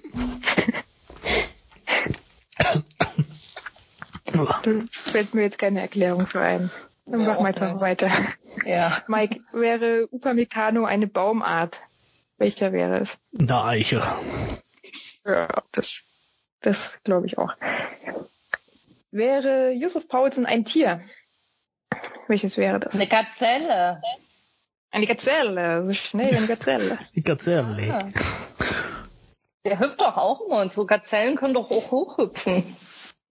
[4.91, 6.71] Fällt mir jetzt keine Erklärung für ein.
[7.05, 8.09] Dann ja, machen wir einfach weiter.
[8.63, 9.03] Ja.
[9.07, 11.81] Mike, wäre Upamecano eine Baumart?
[12.37, 13.17] Welcher wäre es?
[13.37, 14.03] Eine Eiche.
[15.25, 16.01] Ja, das,
[16.61, 17.53] das glaube ich auch.
[19.11, 21.01] Wäre Yusuf Paulsen ein Tier?
[22.27, 22.95] Welches wäre das?
[22.95, 24.01] Eine Gazelle.
[24.91, 26.99] Eine Gazelle, so schnell wie eine Gazelle.
[27.15, 27.85] Die Gazelle.
[27.85, 28.09] Ja.
[29.65, 32.75] Der hüpft doch auch immer und so Gazellen können doch auch hochhüpfen.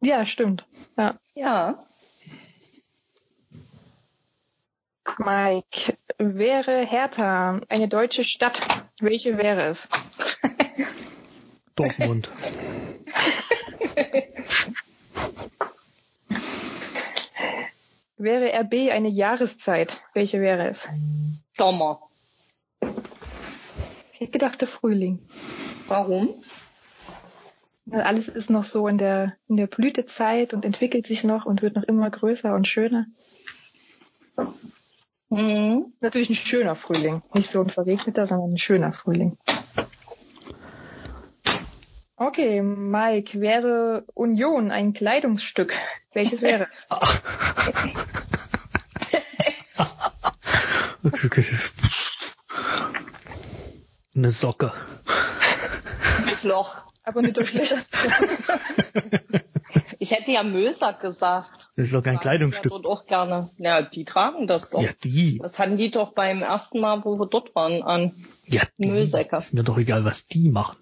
[0.01, 0.67] Ja, stimmt.
[0.97, 1.15] Ja.
[1.35, 1.87] Ja.
[5.19, 8.59] Mike, wäre Hertha eine deutsche Stadt,
[9.01, 9.89] welche wäre es?
[11.77, 12.31] Dortmund.
[18.17, 20.89] wäre RB eine Jahreszeit, welche wäre es?
[21.57, 22.01] Sommer.
[24.13, 25.21] Ich hätte gedacht, der Frühling.
[25.87, 26.35] Warum?
[27.91, 31.77] Alles ist noch so in der, in der Blütezeit und entwickelt sich noch und wird
[31.77, 33.07] noch immer größer und schöner.
[35.35, 35.93] Mhm.
[36.01, 37.21] Natürlich ein schöner Frühling.
[37.35, 39.37] Nicht so ein verregneter, sondern ein schöner Frühling.
[42.17, 45.75] Okay, Mike, wäre Union ein Kleidungsstück?
[46.13, 46.87] Welches wäre es?
[54.15, 54.73] Eine Socke.
[56.25, 56.85] Mit Loch.
[57.03, 57.89] Aber nicht durchlöchert.
[60.05, 61.71] Ich hätte ja Müllsack gesagt.
[61.77, 62.71] Das ist doch kein Kleidungsstück.
[62.71, 63.49] Dort auch gerne.
[63.57, 64.83] Ja, die tragen das doch.
[64.83, 65.39] Ja, die.
[65.39, 68.27] Das hatten die doch beim ersten Mal, wo wir dort waren, an.
[68.45, 68.89] Ja, die.
[68.89, 69.35] Müllsäcke.
[69.35, 70.77] Ist mir doch egal, was die machen.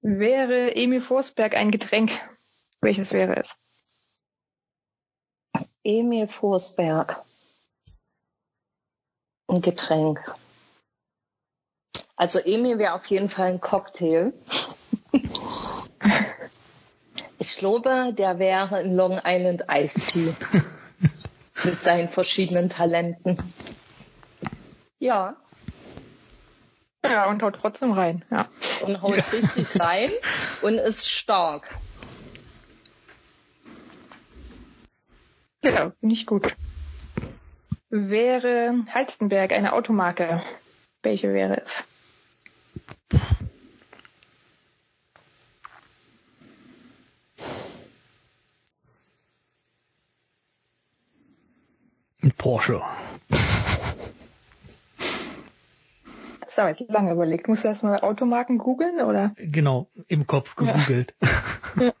[0.00, 2.10] Wäre Emil Forsberg ein Getränk?
[2.80, 3.54] Welches wäre es?
[5.84, 7.22] Emil Forsberg.
[9.48, 10.34] Ein Getränk.
[12.16, 14.32] Also Emil wäre auf jeden Fall ein Cocktail.
[17.38, 20.32] Ich glaube, der wäre ein Long Island Ice Tea.
[21.64, 23.38] Mit seinen verschiedenen Talenten.
[24.98, 25.36] Ja.
[27.04, 28.48] Ja, und haut trotzdem rein, ja.
[28.82, 30.10] Und haut richtig rein
[30.62, 31.68] und ist stark.
[35.62, 36.56] Ja, finde ich gut.
[37.90, 40.42] Wäre Halstenberg eine Automarke?
[41.02, 41.84] Welche wäre es?
[52.22, 52.80] Ein Porsche.
[56.40, 57.46] Das habe ich lange überlegt.
[57.46, 59.34] Musst du erstmal Automarken googeln, oder?
[59.36, 61.14] Genau, im Kopf gegoogelt.
[61.78, 61.92] Ja.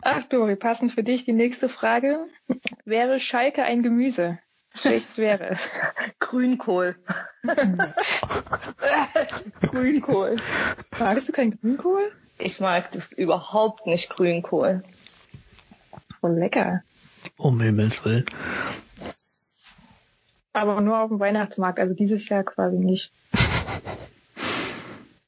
[0.00, 2.28] Ach, Dori, passend für dich die nächste Frage.
[2.84, 4.38] Wäre Schalke ein Gemüse?
[4.84, 5.68] Welches wäre es?
[6.20, 6.94] Grünkohl.
[9.60, 10.36] Grünkohl.
[11.00, 12.12] Magst du kein Grünkohl?
[12.38, 14.84] Ich mag das überhaupt nicht Grünkohl.
[16.22, 16.84] Oh, lecker.
[17.36, 18.26] Um Himmels Willen.
[20.52, 23.12] Aber nur auf dem Weihnachtsmarkt, also dieses Jahr quasi nicht.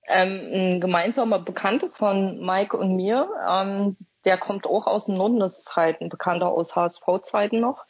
[0.09, 5.41] Ähm, ein gemeinsamer Bekannter von Mike und mir, ähm, der kommt auch aus dem Norden,
[5.41, 7.85] das ist halt ein Bekannter aus HSV-Zeiten noch.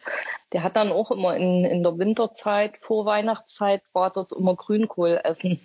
[0.53, 5.21] Der hat dann auch immer in, in der Winterzeit, vor Weihnachtszeit, war dort immer Grünkohl
[5.25, 5.61] essen.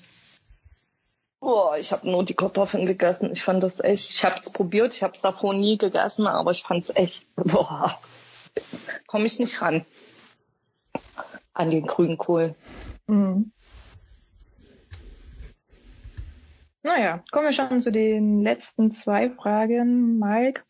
[1.40, 3.32] Boah, ich habe nur die Kartoffeln gegessen.
[3.32, 6.52] Ich fand das echt, ich habe es probiert, ich habe es davor nie gegessen, aber
[6.52, 7.98] ich fand es echt, boah,
[9.08, 9.86] komme ich nicht ran
[11.54, 12.56] an den Grünkohl.
[13.08, 13.52] Mhm.
[16.84, 20.18] Naja, kommen wir schon zu den letzten zwei Fragen.
[20.18, 20.64] Mike,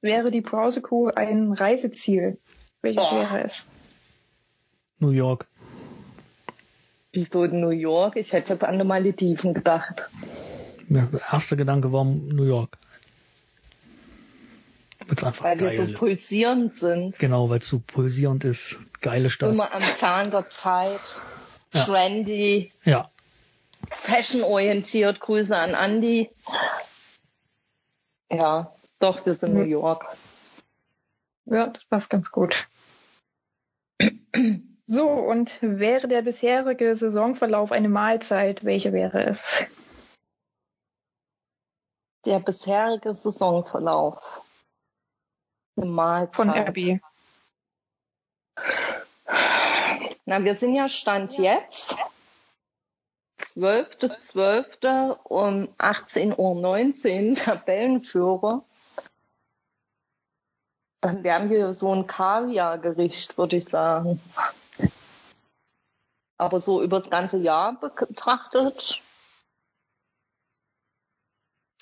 [0.00, 2.38] wäre die Browser-Crew ein Reiseziel?
[2.80, 3.16] Welches oh.
[3.16, 3.66] wäre es?
[4.98, 5.46] New York.
[7.12, 8.16] Wieso New York?
[8.16, 10.08] Ich hätte jetzt an die Malediven gedacht.
[10.88, 12.78] Ja, der erste Gedanke war New York.
[15.08, 15.78] Weil's einfach weil geil.
[15.78, 17.18] wir so pulsierend sind.
[17.18, 18.76] Genau, weil es so pulsierend ist.
[19.00, 19.52] Geile Stadt.
[19.52, 21.00] Immer am Zahn der Zeit.
[21.72, 21.84] Ja.
[21.84, 22.72] Trendy.
[22.84, 23.08] Ja
[23.90, 25.20] fashionorientiert.
[25.20, 26.30] Grüße an Andy.
[28.30, 29.60] Ja, doch, wir sind mhm.
[29.60, 30.06] New York.
[31.46, 32.68] Ja, das passt ganz gut.
[34.86, 39.64] So, und wäre der bisherige Saisonverlauf eine Mahlzeit, welche wäre es?
[42.24, 44.42] Der bisherige Saisonverlauf.
[45.84, 46.34] Mahlzeit.
[46.34, 47.00] Von RB.
[50.26, 51.96] Na, wir sind ja Stand jetzt
[53.40, 55.16] 12.12.
[55.24, 58.64] um 18.19 Uhr Tabellenführer.
[61.00, 64.20] Dann wären wir so ein Kaviar-Gericht, würde ich sagen.
[66.36, 69.00] Aber so über das ganze Jahr betrachtet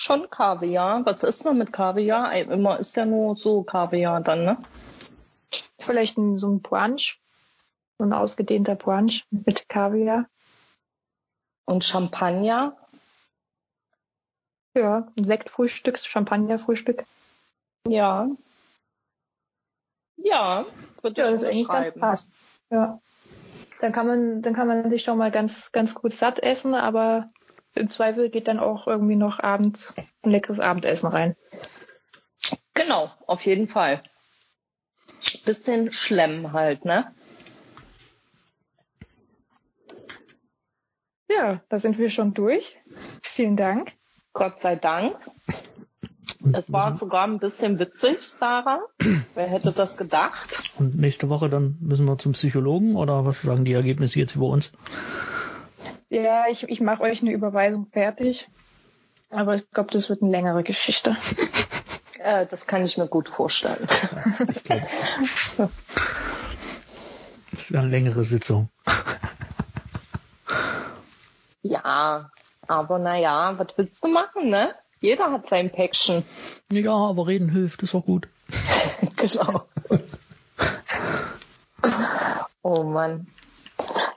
[0.07, 1.05] schon Kaviar.
[1.05, 2.33] Was ist denn mit Kaviar?
[2.33, 4.63] Immer ist ja nur so Kaviar dann, ne?
[5.81, 7.21] Vielleicht ein, so ein Brunch.
[7.99, 10.27] So ein ausgedehnter Brunch mit Kaviar.
[11.65, 12.77] Und Champagner?
[14.75, 17.05] Ja, Sektfrühstück, Champagnerfrühstück.
[17.89, 18.29] Ja.
[20.19, 20.67] Ja,
[21.03, 22.31] würde ja, das ist eigentlich ganz passt.
[22.71, 23.01] Ja.
[23.81, 27.31] Dann kann man, dann kann man sich schon mal ganz, ganz gut satt essen, aber
[27.77, 31.37] im Zweifel geht dann auch irgendwie noch abends ein leckeres Abendessen rein.
[32.75, 34.03] Genau, auf jeden Fall.
[35.45, 37.15] Bisschen Schlemm halt, ne?
[41.29, 42.79] Ja, da sind wir schon durch.
[43.23, 43.93] Vielen Dank.
[44.33, 45.17] Gott sei Dank.
[46.53, 48.81] Es war sogar ein bisschen witzig, Sarah.
[49.35, 50.73] Wer hätte das gedacht?
[50.79, 54.47] Und nächste Woche dann müssen wir zum Psychologen oder was sagen die Ergebnisse jetzt über
[54.47, 54.73] uns?
[56.09, 58.49] Ja, ich, ich mache euch eine Überweisung fertig.
[59.31, 61.17] Aber ich glaube, das wird eine längere Geschichte.
[62.19, 63.87] äh, das kann ich mir gut vorstellen.
[67.53, 68.69] Das wäre eine längere Sitzung.
[71.63, 72.31] Ja,
[72.69, 74.73] aber naja, was willst du machen, ne?
[75.01, 76.25] Jeder hat sein Päckchen.
[76.71, 78.29] Ja, aber reden hilft, ist auch gut.
[79.17, 79.67] genau.
[82.63, 83.27] oh Mann.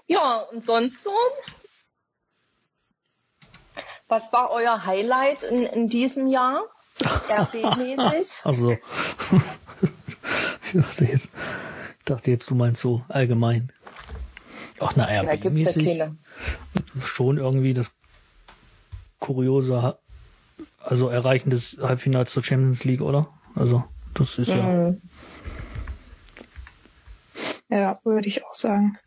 [0.05, 1.11] Ja, und sonst so?
[4.09, 6.63] Was war euer Highlight in, in diesem Jahr?
[7.01, 8.41] RB-mäßig?
[8.43, 8.71] Also,
[10.63, 11.29] ich dachte, jetzt,
[11.99, 13.71] ich dachte jetzt, du meinst so allgemein.
[14.79, 15.95] Ach, na, RB-mäßig.
[15.95, 16.11] Ja
[17.05, 17.91] schon irgendwie das
[19.19, 19.97] kuriose,
[20.79, 23.27] also Erreichen des Halbfinals zur Champions League, oder?
[23.55, 24.55] Also, das ist ja.
[24.55, 25.01] Mhm.
[27.69, 28.97] Ja, würde ich auch sagen.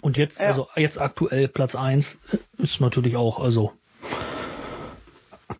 [0.00, 0.46] Und jetzt, ja.
[0.46, 2.18] also jetzt aktuell Platz eins
[2.58, 3.72] ist natürlich auch, also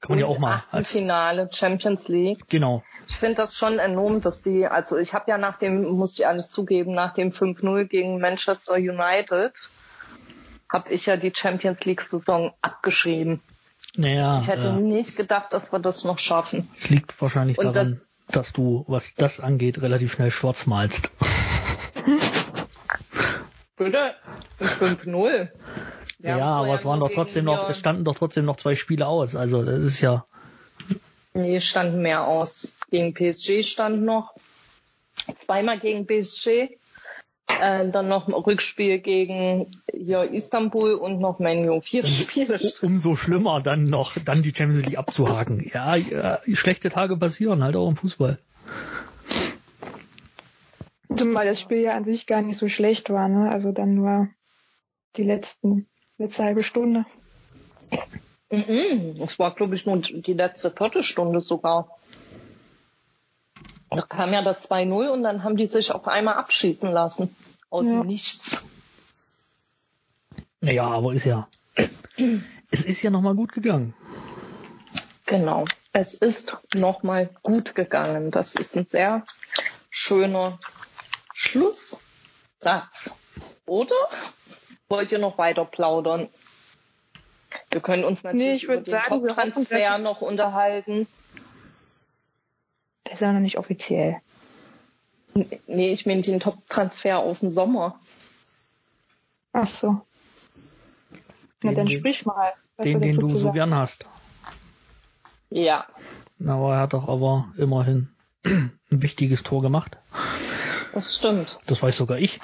[0.00, 2.48] kann man ja auch mal als Finale Champions League.
[2.48, 2.82] Genau.
[3.08, 6.22] Ich finde das schon enorm, dass die, also ich habe ja nach dem, muss ich
[6.22, 9.52] ehrlich zugeben, nach dem 5-0 gegen Manchester United,
[10.72, 13.40] habe ich ja die Champions League-Saison abgeschrieben.
[13.96, 16.68] Naja, ich hätte äh, nicht gedacht, dass wir das noch schaffen.
[16.76, 21.10] Es liegt wahrscheinlich Und daran, das, dass du, was das angeht, relativ schnell schwarz malst.
[23.76, 24.14] Bitte?
[24.60, 25.48] 5-0.
[26.18, 29.36] Ja, aber es waren doch trotzdem noch, es standen doch trotzdem noch zwei Spiele aus.
[29.36, 30.26] Also das ist ja.
[31.34, 32.78] Nee, standen mehr aus.
[32.90, 34.34] Gegen PSG stand noch.
[35.44, 36.78] Zweimal gegen PSG.
[37.48, 41.80] Äh, dann noch ein Rückspiel gegen hier Istanbul und noch Menu.
[41.80, 42.58] Vier Spiele.
[42.82, 45.70] Umso schlimmer dann noch, dann die Champions League abzuhaken.
[45.72, 48.38] Ja, ja, schlechte Tage passieren halt auch im Fußball.
[51.14, 53.50] Zumal das Spiel ja an sich gar nicht so schlecht war, ne?
[53.50, 54.28] Also dann nur
[55.16, 55.86] die letzten
[56.18, 57.04] letzte halbe Stunde.
[58.50, 59.20] Mhm.
[59.22, 61.96] Es war, glaube ich, nur die letzte Viertelstunde sogar.
[63.90, 67.34] Da kam ja das 2-0 und dann haben die sich auf einmal abschießen lassen.
[67.70, 68.04] Aus ja.
[68.04, 68.64] Nichts.
[70.60, 71.48] Naja, aber ist ja.
[72.70, 73.94] es ist ja nochmal gut gegangen.
[75.26, 75.64] Genau.
[75.92, 78.30] Es ist nochmal gut gegangen.
[78.30, 79.24] Das ist ein sehr
[79.90, 80.58] schöner
[81.32, 83.14] Schlusssatz.
[83.66, 83.94] Oder?
[84.88, 86.28] Wollt ihr noch weiter plaudern?
[87.70, 91.06] Wir können uns natürlich nee, über den Top-Transfer noch unterhalten.
[93.04, 94.16] Der ist ja noch nicht offiziell.
[95.66, 97.98] Nee, ich meine den Top-Transfer aus dem Sommer.
[99.52, 100.00] Ach so.
[101.62, 102.52] Na, dann sprich mal.
[102.82, 104.04] Den, den du so gern hast.
[105.48, 105.86] Ja.
[106.38, 108.08] Na, aber er hat doch aber immerhin
[108.44, 109.96] ein wichtiges Tor gemacht.
[110.92, 111.58] Das stimmt.
[111.66, 112.40] Das weiß sogar ich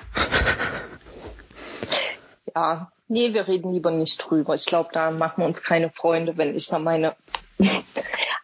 [2.54, 4.54] ja, nee, wir reden lieber nicht drüber.
[4.54, 7.14] Ich glaube, da machen wir uns keine Freunde, wenn ich da meine.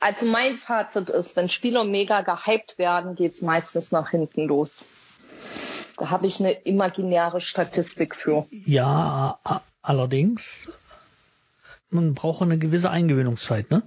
[0.01, 4.85] also mein Fazit ist, wenn Spieler mega gehypt werden, geht's meistens nach hinten los.
[5.97, 8.47] Da habe ich eine imaginäre Statistik für.
[8.51, 9.39] Ja,
[9.83, 10.71] allerdings,
[11.91, 13.83] man braucht eine gewisse Eingewöhnungszeit, ne?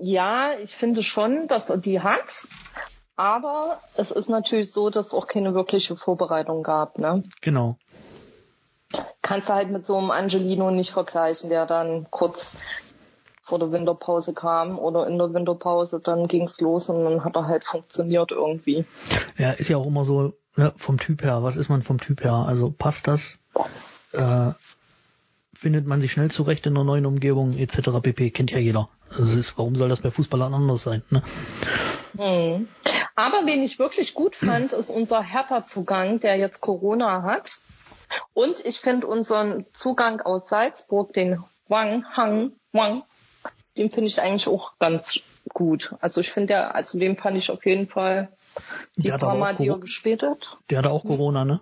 [0.00, 2.46] Ja, ich finde schon, dass er die hat.
[3.16, 7.24] Aber es ist natürlich so, dass es auch keine wirkliche Vorbereitung gab, ne?
[7.40, 7.76] Genau
[9.28, 12.56] kannst du halt mit so einem Angelino nicht vergleichen, der dann kurz
[13.42, 17.46] vor der Winterpause kam oder in der Winterpause, dann ging's los und dann hat er
[17.46, 18.86] halt funktioniert irgendwie.
[19.36, 21.42] Ja, ist ja auch immer so ne, vom Typ her.
[21.42, 22.32] Was ist man vom Typ her?
[22.32, 23.38] Also passt das?
[24.12, 24.52] Äh,
[25.52, 28.00] findet man sich schnell zurecht in einer neuen Umgebung etc.
[28.02, 28.30] pp.
[28.30, 28.88] Kennt ja jeder.
[29.10, 31.02] Also ist, warum soll das bei Fußballern anders sein?
[31.10, 31.22] Ne?
[32.16, 32.68] Hm.
[33.14, 37.58] Aber wen ich wirklich gut fand, ist unser Hertha-Zugang, der jetzt Corona hat.
[38.32, 43.02] Und ich finde unseren Zugang aus Salzburg, den Wang, Hang, Wang,
[43.76, 45.94] den finde ich eigentlich auch ganz gut.
[46.00, 48.28] Also ich finde der, also den fand ich auf jeden Fall
[48.96, 50.58] die paar Mal, die er gespielt hat.
[50.70, 51.60] Der hatte auch Corona, ne?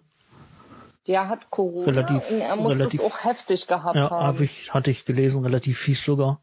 [1.06, 4.26] Der hat Corona relativ, und er muss relativ, es auch heftig gehabt ja, haben.
[4.26, 6.40] Hab ich, hatte ich gelesen, relativ fies sogar.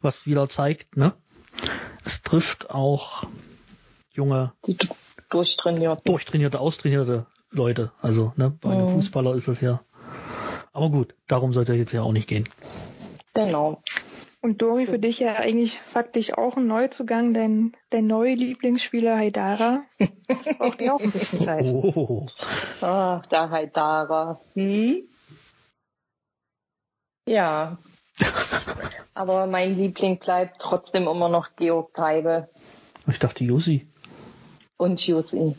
[0.00, 1.12] Was wieder zeigt, ne?
[2.04, 3.24] Es trifft auch
[4.12, 4.76] junge, die
[5.30, 7.92] durchtrainierte, durchtrainierte, austrainierte Leute.
[8.00, 8.90] Also, ne, bei einem mhm.
[8.90, 9.80] Fußballer ist das ja.
[10.72, 12.48] Aber gut, darum sollte jetzt ja auch nicht gehen.
[13.34, 13.82] Genau.
[14.42, 19.82] Und Dori, für dich ja eigentlich faktisch auch ein Neuzugang, dein, dein neue Lieblingsspieler Haidara.
[20.60, 21.64] auch die auch ein bisschen Zeit.
[21.66, 22.26] Oh.
[22.80, 24.38] Ach, der Haidara.
[24.54, 25.08] Hm?
[27.28, 27.78] Ja.
[29.14, 32.48] Aber mein Liebling bleibt trotzdem immer noch Georg Treibe.
[33.08, 33.88] Ich dachte Jussi.
[34.76, 35.56] Und Jussi.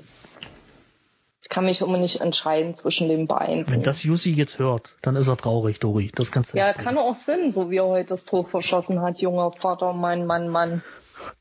[1.47, 3.69] Ich kann mich immer nicht entscheiden zwischen den beiden.
[3.69, 6.11] Wenn das Jussi jetzt hört, dann ist er traurig, Dori.
[6.13, 9.21] Das kannst du Ja, kann auch Sinn, so wie er heute das Tor verschossen hat,
[9.21, 10.83] junger Vater, mein Mann, Mann.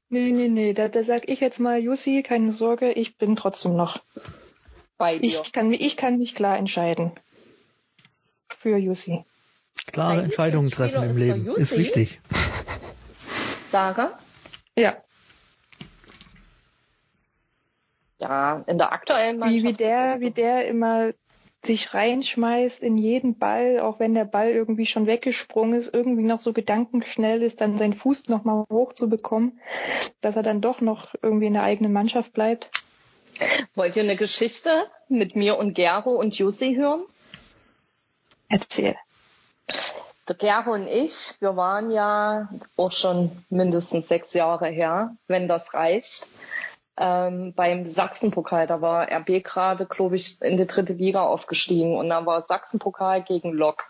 [0.09, 3.75] Nee, nee, nee, da, da sag ich jetzt mal, Jussi, keine Sorge, ich bin trotzdem
[3.75, 3.99] noch
[4.97, 5.27] bei dir.
[5.27, 7.11] Ich kann, ich kann mich klar entscheiden.
[8.61, 9.25] Für Jussi.
[9.91, 12.21] Klare Entscheidungen treffen im Leben ist wichtig.
[13.73, 14.17] Sarah?
[14.79, 14.99] Ja.
[18.19, 19.65] Ja, in der aktuellen Mannschaft.
[19.65, 21.13] Wie, wie der, wie der immer
[21.65, 26.41] sich reinschmeißt in jeden Ball, auch wenn der Ball irgendwie schon weggesprungen ist, irgendwie noch
[26.41, 29.61] so gedankenschnell ist, dann seinen Fuß nochmal hochzubekommen,
[30.21, 32.71] dass er dann doch noch irgendwie in der eigenen Mannschaft bleibt.
[33.75, 37.05] Wollt ihr eine Geschichte mit mir und Gero und Jussi hören?
[38.49, 38.97] Erzähl.
[40.29, 45.75] Der Gero und ich, wir waren ja auch schon mindestens sechs Jahre her, wenn das
[45.75, 46.29] reicht,
[46.97, 48.67] ähm, beim Sachsenpokal.
[48.67, 53.23] Da war RB gerade, glaube ich, in die dritte Liga aufgestiegen und da war Sachsenpokal
[53.23, 53.89] gegen Lok.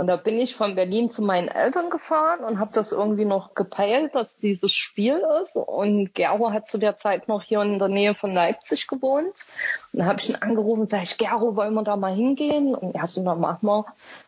[0.00, 3.54] Und da bin ich von Berlin zu meinen Eltern gefahren und habe das irgendwie noch
[3.54, 5.56] gepeilt, dass dieses Spiel ist.
[5.56, 9.34] Und Gero hat zu der Zeit noch hier in der Nähe von Leipzig gewohnt.
[9.92, 12.76] Und dann habe ich ihn angerufen und sage Gero, wollen wir da mal hingehen?
[12.76, 13.86] Und er so, dann machen wir.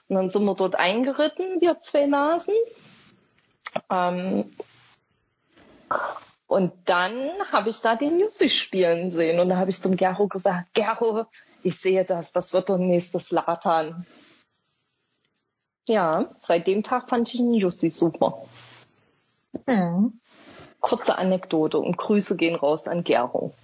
[0.09, 2.55] Und dann sind wir dort eingeritten, wir zwei Nasen.
[3.89, 4.51] Ähm,
[6.51, 10.27] und dann habe ich da den Music spielen sehen und da habe ich zum Gero
[10.27, 11.27] gesagt, Gero,
[11.63, 14.05] ich sehe das, das wird der nächste Latan.
[15.87, 18.43] Ja, seit dem Tag fand ich den Jussi super.
[19.67, 20.19] Mhm.
[20.81, 23.55] Kurze Anekdote und Grüße gehen raus an Gero.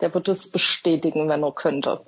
[0.00, 2.00] Der wird es bestätigen, wenn er könnte.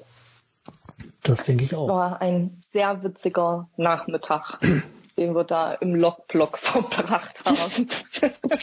[1.25, 1.83] Das denke ich auch.
[1.83, 4.61] Es war ein sehr witziger Nachmittag
[5.17, 7.87] den wir da im Logblock verbracht haben.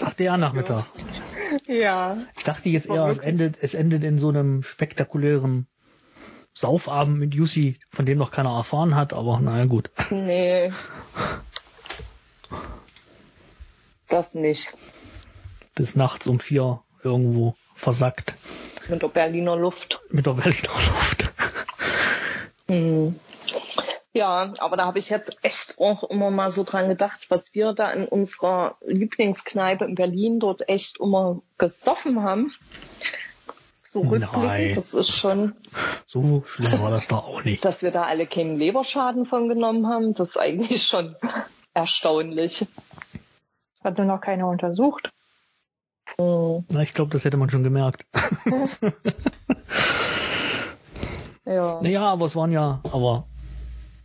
[0.01, 0.85] Ach, der Nachmittag.
[1.67, 2.17] Ja.
[2.37, 5.67] Ich dachte jetzt eher, es endet, es endet in so einem spektakulären
[6.53, 9.91] Saufabend mit Jussi, von dem noch keiner erfahren hat, aber naja, gut.
[10.09, 10.71] Nee.
[14.07, 14.75] Das nicht.
[15.75, 18.33] Bis nachts um vier irgendwo versackt.
[18.89, 20.01] Mit der Berliner Luft.
[20.09, 21.31] Mit der Berliner Luft.
[22.67, 23.19] Hm.
[24.19, 27.71] Ja, aber da habe ich jetzt echt auch immer mal so dran gedacht, was wir
[27.71, 32.51] da in unserer Lieblingskneipe in Berlin dort echt immer gesoffen haben.
[33.81, 35.55] So rückblickend, das ist schon.
[36.05, 37.63] So schlimm war das da auch nicht.
[37.63, 41.15] Dass wir da alle keinen Leberschaden von genommen haben, das ist eigentlich schon
[41.73, 42.67] erstaunlich.
[43.85, 45.13] Hat nur noch keiner untersucht.
[46.17, 46.65] Hm.
[46.67, 48.05] Na, ich glaube, das hätte man schon gemerkt.
[51.45, 51.79] ja.
[51.81, 53.28] Naja, aber es waren ja, aber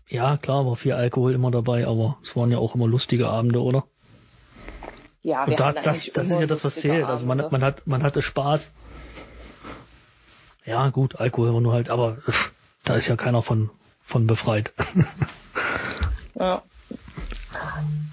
[0.09, 3.62] ja, klar, war viel Alkohol immer dabei, aber es waren ja auch immer lustige Abende,
[3.62, 3.84] oder?
[5.22, 7.05] Ja, wir Und da, das, das ist ja das, was zählt.
[7.07, 8.72] Also man, man hat, man hatte Spaß.
[10.66, 12.18] Ja, gut, Alkohol war nur halt, aber
[12.84, 13.70] da ist ja keiner von,
[14.02, 14.72] von befreit.
[16.34, 16.62] ja.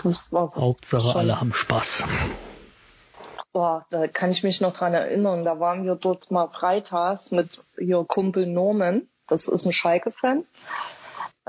[0.04, 1.18] Das war Hauptsache schon.
[1.18, 2.06] alle haben Spaß.
[3.52, 5.44] Boah, da kann ich mich noch dran erinnern.
[5.44, 9.02] Da waren wir dort mal freitags mit ihr Kumpel Norman.
[9.28, 10.46] Das ist ein Schalke-Fan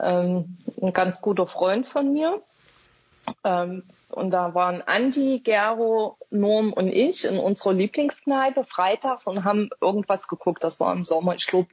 [0.01, 2.43] ähm, ein ganz guter Freund von mir.
[3.45, 9.70] Ähm, und da waren Andi, Gero, Norm und ich in unserer Lieblingskneipe freitags und haben
[9.80, 10.62] irgendwas geguckt.
[10.62, 11.68] Das war im Sommer, ich glaube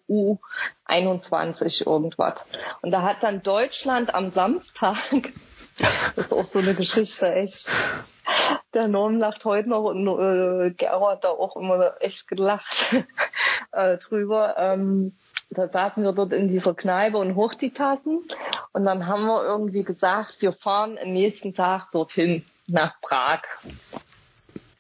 [0.88, 2.46] U21 irgendwas.
[2.82, 4.98] Und da hat dann Deutschland am Samstag,
[6.16, 7.70] das ist auch so eine Geschichte, echt.
[8.74, 12.96] Der Norm lacht heute noch und äh, Gero hat da auch immer echt gelacht
[13.72, 14.56] äh, drüber.
[14.58, 15.14] Ähm,
[15.50, 18.22] da saßen wir dort in dieser Kneipe und hoch die Tassen.
[18.72, 23.42] Und dann haben wir irgendwie gesagt, wir fahren am nächsten Tag dorthin nach Prag.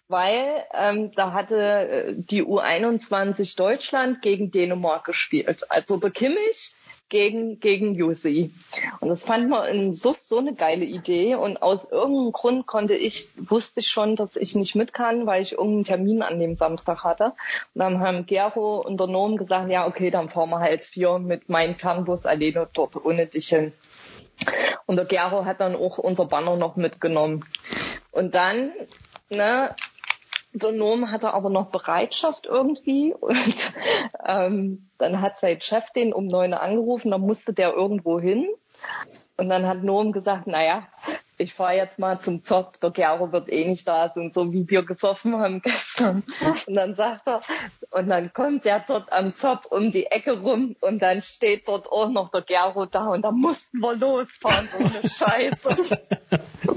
[0.08, 5.70] Weil ähm, da hatte äh, die U21 Deutschland gegen Dänemark gespielt.
[5.70, 6.74] Also der Kimmich
[7.10, 8.53] gegen, gegen Jussi.
[8.99, 11.36] Und das fand man in so, so eine geile Idee.
[11.36, 15.41] Und aus irgendeinem Grund konnte ich, wusste ich schon, dass ich nicht mit kann, weil
[15.41, 17.34] ich irgendeinen Termin an dem Samstag hatte.
[17.74, 21.20] Und dann haben Gero und der Norm gesagt, ja, okay, dann fahren wir halt vier
[21.20, 23.74] mit meinem Fernbus alleine dort ohne dich hin.
[24.86, 27.45] Und der Gero hat dann auch unser Banner noch mitgenommen.
[28.12, 28.72] Und dann,
[29.30, 29.76] ne,
[30.54, 33.74] der Norm hatte aber noch Bereitschaft irgendwie und
[34.26, 38.47] ähm, dann hat sein Chef den um neun angerufen, dann musste der irgendwo hin
[39.38, 40.88] und dann hat Norm gesagt, naja,
[41.38, 44.70] ich fahre jetzt mal zum Zopp, der Gero wird eh nicht da sein, so wie
[44.70, 46.24] wir gesoffen haben gestern.
[46.68, 47.39] Und dann sagt er,
[47.91, 51.89] und dann kommt er dort am Zopp um die Ecke rum und dann steht dort
[51.89, 56.00] auch noch der Gero da und da mussten wir losfahren, so eine Scheiße.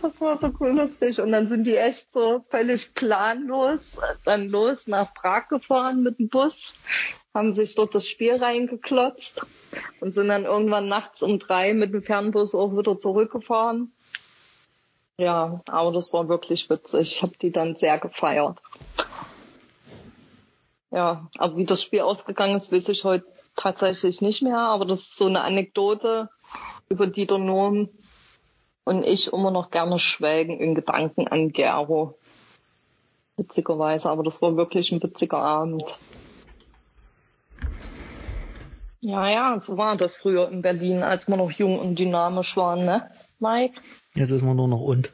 [0.00, 1.20] Das war so cool lustig.
[1.20, 6.28] Und dann sind die echt so völlig planlos dann los nach Prag gefahren mit dem
[6.28, 6.74] Bus,
[7.34, 9.42] haben sich dort das Spiel reingeklotzt
[10.00, 13.92] und sind dann irgendwann nachts um drei mit dem Fernbus auch wieder zurückgefahren.
[15.18, 17.12] Ja, aber das war wirklich witzig.
[17.12, 18.58] Ich habe die dann sehr gefeiert.
[20.90, 24.58] Ja, aber wie das Spiel ausgegangen ist, weiß ich heute tatsächlich nicht mehr.
[24.58, 26.28] Aber das ist so eine Anekdote,
[26.88, 27.88] über die der Norm
[28.84, 32.18] und ich immer noch gerne schwelgen in Gedanken an Gero.
[33.36, 35.84] Witzigerweise, aber das war wirklich ein witziger Abend.
[39.00, 42.84] Ja, ja, so war das früher in Berlin, als wir noch jung und dynamisch waren,
[42.84, 43.10] ne,
[43.40, 43.80] Mike?
[44.14, 45.12] Jetzt ist man nur noch und.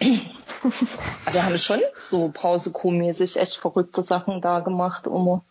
[0.00, 5.44] wir haben schon so Brauseco-mäßig echt verrückte Sachen da gemacht, immer.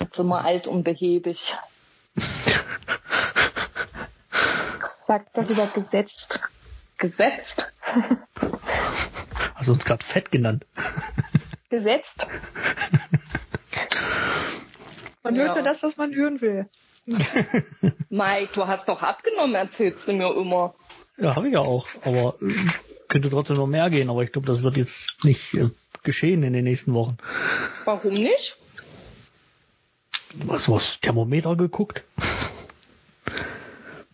[0.00, 1.54] Jetzt sind wir alt und behäbig.
[5.08, 6.38] Sag's doch lieber gesetzt.
[6.98, 7.72] Gesetzt?
[9.54, 10.66] Hast du uns gerade fett genannt?
[11.70, 12.26] Gesetzt.
[15.22, 15.44] Man ja.
[15.44, 16.68] hört nur das, was man hören will.
[18.10, 20.74] Mike, du hast doch abgenommen, erzählst du mir immer.
[21.16, 21.88] Ja, habe ich ja auch.
[22.04, 22.52] Aber äh,
[23.08, 24.10] könnte trotzdem noch mehr gehen.
[24.10, 25.70] Aber ich glaube, das wird jetzt nicht äh,
[26.02, 27.16] geschehen in den nächsten Wochen.
[27.84, 28.58] Warum nicht?
[30.44, 32.04] Was, was, Thermometer geguckt?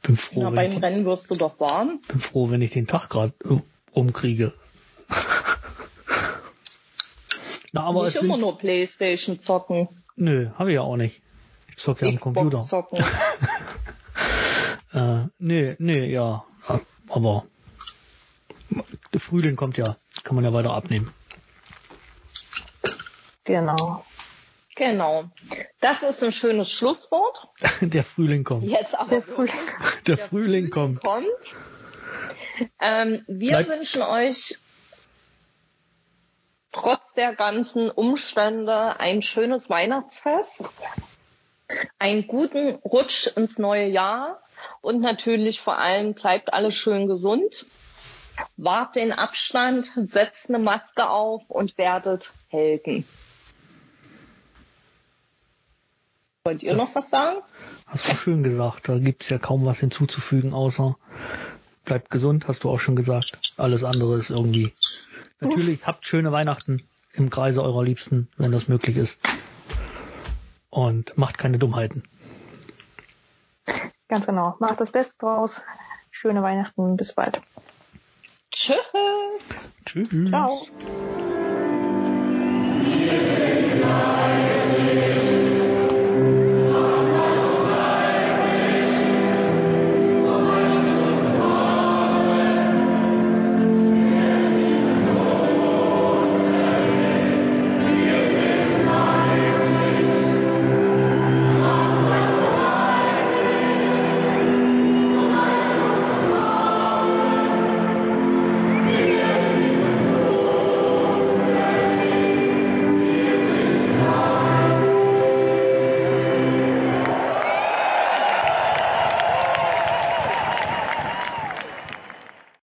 [0.05, 2.01] Bin froh, Na, beim Rennen wirst du doch warm.
[2.07, 3.33] Bin froh, wenn ich den Tag gerade
[3.93, 4.53] umkriege.
[7.73, 9.89] Na, aber nicht immer nur Playstation zocken.
[10.17, 11.23] Nö, habe ich ja auch nicht.
[11.69, 12.63] Ich zocke ja am Computer.
[12.63, 12.99] Zocken.
[14.93, 16.45] äh, nee, nee, ja.
[17.09, 17.47] Aber
[19.13, 19.97] der Frühling kommt ja.
[20.23, 21.13] Kann man ja weiter abnehmen.
[23.45, 24.05] Genau.
[24.77, 25.31] Genau.
[25.81, 27.49] Das ist ein schönes Schlusswort.
[27.81, 28.65] Der Frühling kommt.
[28.65, 29.55] Jetzt aber der Frühling,
[30.07, 31.01] der, der Frühling, kommt.
[31.01, 31.27] kommt.
[32.81, 34.59] Ähm, wir Bleib wünschen euch
[36.73, 40.65] trotz der ganzen Umstände ein schönes Weihnachtsfest,
[41.99, 44.43] einen guten Rutsch ins neue Jahr
[44.81, 47.67] und natürlich vor allem bleibt alles schön gesund.
[48.57, 53.07] Wahrt den Abstand, setzt eine Maske auf und werdet Helden.
[56.47, 57.41] Wollt ihr das noch was sagen?
[57.87, 58.91] Hast du schön gesagt.
[58.91, 60.95] Da gibt's ja kaum was hinzuzufügen, außer
[61.87, 63.55] bleibt gesund, hast du auch schon gesagt.
[63.57, 64.75] Alles andere ist irgendwie.
[65.41, 69.19] Natürlich habt schöne Weihnachten im Kreise eurer Liebsten, wenn das möglich ist.
[70.69, 72.03] Und macht keine Dummheiten.
[74.09, 74.57] Ganz genau.
[74.59, 75.63] Macht das Beste draus.
[76.11, 76.99] Schöne Weihnachten.
[76.99, 77.41] Bis bald.
[78.51, 79.73] Tschüss.
[79.87, 80.29] Tschüss.
[80.29, 80.61] Ciao.